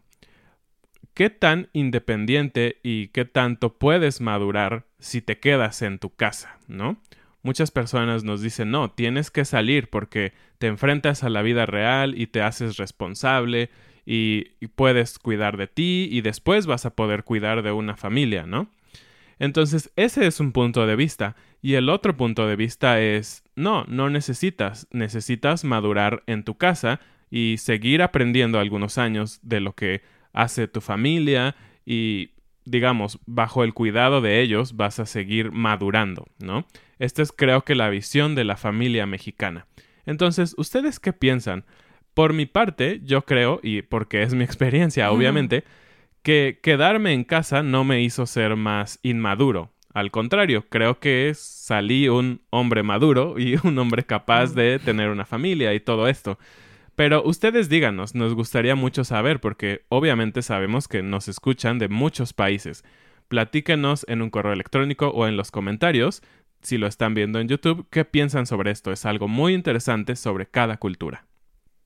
¿qué 1.14 1.30
tan 1.30 1.70
independiente 1.74 2.78
y 2.84 3.08
qué 3.10 3.26
tanto 3.26 3.78
puedes 3.78 4.22
madurar 4.22 4.86
si 5.00 5.22
te 5.22 5.40
quedas 5.40 5.82
en 5.82 6.00
tu 6.00 6.14
casa, 6.14 6.58
¿no? 6.68 7.02
Muchas 7.44 7.72
personas 7.72 8.24
nos 8.24 8.42
dicen, 8.42 8.70
no, 8.70 8.92
tienes 8.92 9.32
que 9.32 9.46
salir 9.46 9.90
porque 9.90 10.34
te 10.60 10.68
enfrentas 10.68 11.24
a 11.24 11.30
la 11.30 11.42
vida 11.42 11.66
real 11.66 12.14
y 12.20 12.28
te 12.28 12.42
haces 12.42 12.78
responsable 12.78 13.72
y, 14.06 14.52
y 14.60 14.68
puedes 14.68 15.18
cuidar 15.18 15.58
de 15.58 15.68
ti 15.68 16.08
y 16.12 16.22
después 16.22 16.68
vas 16.68 16.86
a 16.86 16.96
poder 16.96 17.24
cuidar 17.24 17.64
de 17.64 17.72
una 17.72 17.98
familia, 17.98 18.46
¿no? 18.46 18.70
Entonces, 19.42 19.92
ese 19.96 20.28
es 20.28 20.40
un 20.40 20.52
punto 20.52 20.86
de 20.86 20.96
vista. 20.96 21.36
Y 21.64 21.74
el 21.74 21.90
otro 21.90 22.16
punto 22.16 22.48
de 22.48 22.56
vista 22.56 23.02
es, 23.02 23.44
no, 23.56 23.86
no 23.88 24.12
necesitas, 24.12 24.88
necesitas 24.92 25.64
madurar 25.64 26.22
en 26.28 26.44
tu 26.44 26.58
casa 26.60 27.00
y 27.32 27.56
seguir 27.58 28.04
aprendiendo 28.04 28.60
algunos 28.60 29.00
años 29.00 29.40
de 29.42 29.62
lo 29.62 29.74
que 29.74 30.04
hace 30.34 30.68
tu 30.68 30.82
familia 30.82 31.56
y, 31.86 32.32
digamos, 32.66 33.20
bajo 33.26 33.64
el 33.64 33.74
cuidado 33.74 34.22
de 34.22 34.42
ellos 34.42 34.76
vas 34.76 35.00
a 35.00 35.06
seguir 35.06 35.52
madurando, 35.52 36.28
¿no? 36.40 36.66
Esta 37.00 37.22
es 37.22 37.32
creo 37.32 37.64
que 37.64 37.76
la 37.76 37.90
visión 37.90 38.36
de 38.36 38.44
la 38.44 38.58
familia 38.58 39.06
mexicana. 39.06 39.68
Entonces, 40.06 40.56
¿ustedes 40.58 41.00
qué 41.00 41.14
piensan? 41.14 41.66
Por 42.14 42.34
mi 42.34 42.46
parte, 42.46 43.02
yo 43.04 43.24
creo, 43.24 43.60
y 43.64 43.82
porque 43.82 44.22
es 44.22 44.34
mi 44.34 44.44
experiencia, 44.46 45.12
obviamente, 45.12 45.64
que 46.24 46.60
quedarme 46.62 47.14
en 47.14 47.24
casa 47.24 47.64
no 47.64 47.84
me 47.84 48.02
hizo 48.02 48.26
ser 48.26 48.56
más 48.56 49.00
inmaduro. 49.02 49.72
Al 49.94 50.12
contrario, 50.12 50.66
creo 50.70 51.00
que 51.00 51.34
salí 51.36 52.08
un 52.08 52.42
hombre 52.50 52.84
maduro 52.84 53.36
y 53.38 53.56
un 53.64 53.78
hombre 53.78 54.04
capaz 54.04 54.54
de 54.54 54.80
tener 54.80 55.10
una 55.10 55.26
familia 55.26 55.74
y 55.74 55.80
todo 55.80 56.08
esto. 56.08 56.38
Pero 56.96 57.24
ustedes 57.24 57.70
díganos, 57.70 58.16
nos 58.16 58.34
gustaría 58.34 58.76
mucho 58.76 59.04
saber 59.04 59.40
porque 59.40 59.86
obviamente 59.90 60.42
sabemos 60.42 60.88
que 60.88 61.02
nos 61.02 61.28
escuchan 61.28 61.80
de 61.80 61.88
muchos 61.88 62.34
países. 62.34 62.84
Platíquenos 63.28 64.06
en 64.10 64.22
un 64.22 64.30
correo 64.30 64.54
electrónico 64.54 65.08
o 65.10 65.26
en 65.26 65.38
los 65.38 65.52
comentarios, 65.52 66.22
si 66.62 66.78
lo 66.78 66.88
están 66.88 67.14
viendo 67.14 67.40
en 67.40 67.48
YouTube, 67.48 67.88
qué 67.90 68.06
piensan 68.06 68.46
sobre 68.46 68.72
esto. 68.72 68.92
Es 68.92 69.06
algo 69.06 69.28
muy 69.28 69.54
interesante 69.54 70.16
sobre 70.16 70.46
cada 70.46 70.78
cultura. 70.78 71.26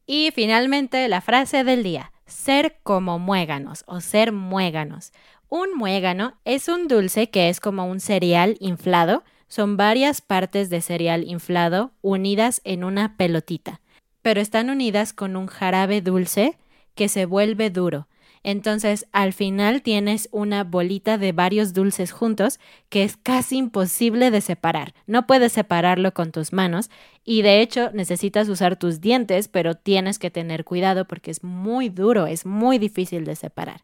Y 0.06 0.32
finalmente 0.36 1.08
la 1.08 1.22
frase 1.22 1.64
del 1.64 1.84
día 1.84 2.12
ser 2.26 2.80
como 2.84 3.20
muéganos 3.20 3.84
o 3.88 4.02
ser 4.02 4.32
muéganos. 4.32 5.14
Un 5.48 5.76
muégano 5.76 6.34
es 6.44 6.68
un 6.68 6.88
dulce 6.88 7.30
que 7.30 7.50
es 7.50 7.60
como 7.60 7.86
un 7.86 8.00
cereal 8.00 8.58
inflado. 8.60 9.24
Son 9.48 9.78
varias 9.78 10.22
partes 10.22 10.70
de 10.70 10.82
cereal 10.82 11.24
inflado 11.24 11.92
unidas 12.02 12.62
en 12.64 12.84
una 12.84 13.16
pelotita, 13.16 13.80
pero 14.26 14.42
están 14.42 14.72
unidas 14.72 15.14
con 15.14 15.36
un 15.36 15.46
jarabe 15.46 16.02
dulce 16.02 16.58
que 16.96 17.10
se 17.10 17.28
vuelve 17.28 17.70
duro. 17.70 18.08
Entonces, 18.42 19.06
al 19.12 19.34
final 19.34 19.84
tienes 19.84 20.30
una 20.32 20.64
bolita 20.64 21.20
de 21.20 21.32
varios 21.32 21.74
dulces 21.74 22.12
juntos 22.12 22.60
que 22.90 23.04
es 23.04 23.18
casi 23.18 23.58
imposible 23.58 24.32
de 24.32 24.42
separar. 24.42 24.96
No 25.06 25.28
puedes 25.28 25.52
separarlo 25.52 26.16
con 26.16 26.32
tus 26.32 26.54
manos 26.54 26.90
y 27.24 27.44
de 27.44 27.62
hecho 27.62 27.92
necesitas 27.94 28.50
usar 28.50 28.78
tus 28.78 29.00
dientes, 29.00 29.48
pero 29.48 29.76
tienes 29.76 30.18
que 30.18 30.32
tener 30.32 30.66
cuidado 30.66 31.06
porque 31.06 31.30
es 31.30 31.44
muy 31.44 31.90
duro, 31.90 32.26
es 32.26 32.48
muy 32.48 32.80
difícil 32.80 33.26
de 33.26 33.36
separar. 33.36 33.82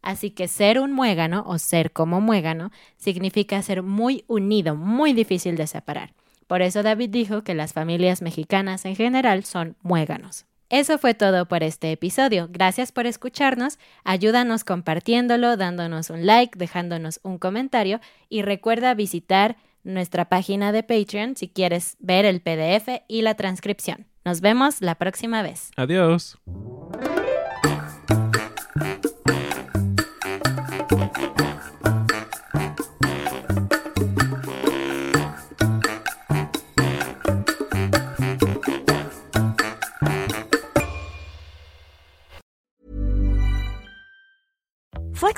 Así 0.00 0.30
que 0.30 0.48
ser 0.48 0.80
un 0.80 0.92
muégano 0.92 1.44
o 1.46 1.58
ser 1.58 1.92
como 1.92 2.22
muégano 2.22 2.70
significa 2.96 3.60
ser 3.60 3.82
muy 3.82 4.24
unido, 4.26 4.74
muy 4.74 5.12
difícil 5.12 5.54
de 5.56 5.66
separar. 5.66 6.14
Por 6.52 6.60
eso 6.60 6.82
David 6.82 7.08
dijo 7.08 7.44
que 7.44 7.54
las 7.54 7.72
familias 7.72 8.20
mexicanas 8.20 8.84
en 8.84 8.94
general 8.94 9.42
son 9.42 9.74
muéganos. 9.80 10.44
Eso 10.68 10.98
fue 10.98 11.14
todo 11.14 11.48
por 11.48 11.62
este 11.62 11.92
episodio. 11.92 12.48
Gracias 12.50 12.92
por 12.92 13.06
escucharnos. 13.06 13.78
Ayúdanos 14.04 14.62
compartiéndolo, 14.62 15.56
dándonos 15.56 16.10
un 16.10 16.26
like, 16.26 16.58
dejándonos 16.58 17.20
un 17.22 17.38
comentario 17.38 18.00
y 18.28 18.42
recuerda 18.42 18.92
visitar 18.92 19.56
nuestra 19.82 20.28
página 20.28 20.72
de 20.72 20.82
Patreon 20.82 21.36
si 21.36 21.48
quieres 21.48 21.96
ver 22.00 22.26
el 22.26 22.42
PDF 22.42 23.00
y 23.08 23.22
la 23.22 23.34
transcripción. 23.34 24.04
Nos 24.26 24.42
vemos 24.42 24.82
la 24.82 24.96
próxima 24.96 25.40
vez. 25.40 25.70
Adiós. 25.78 26.36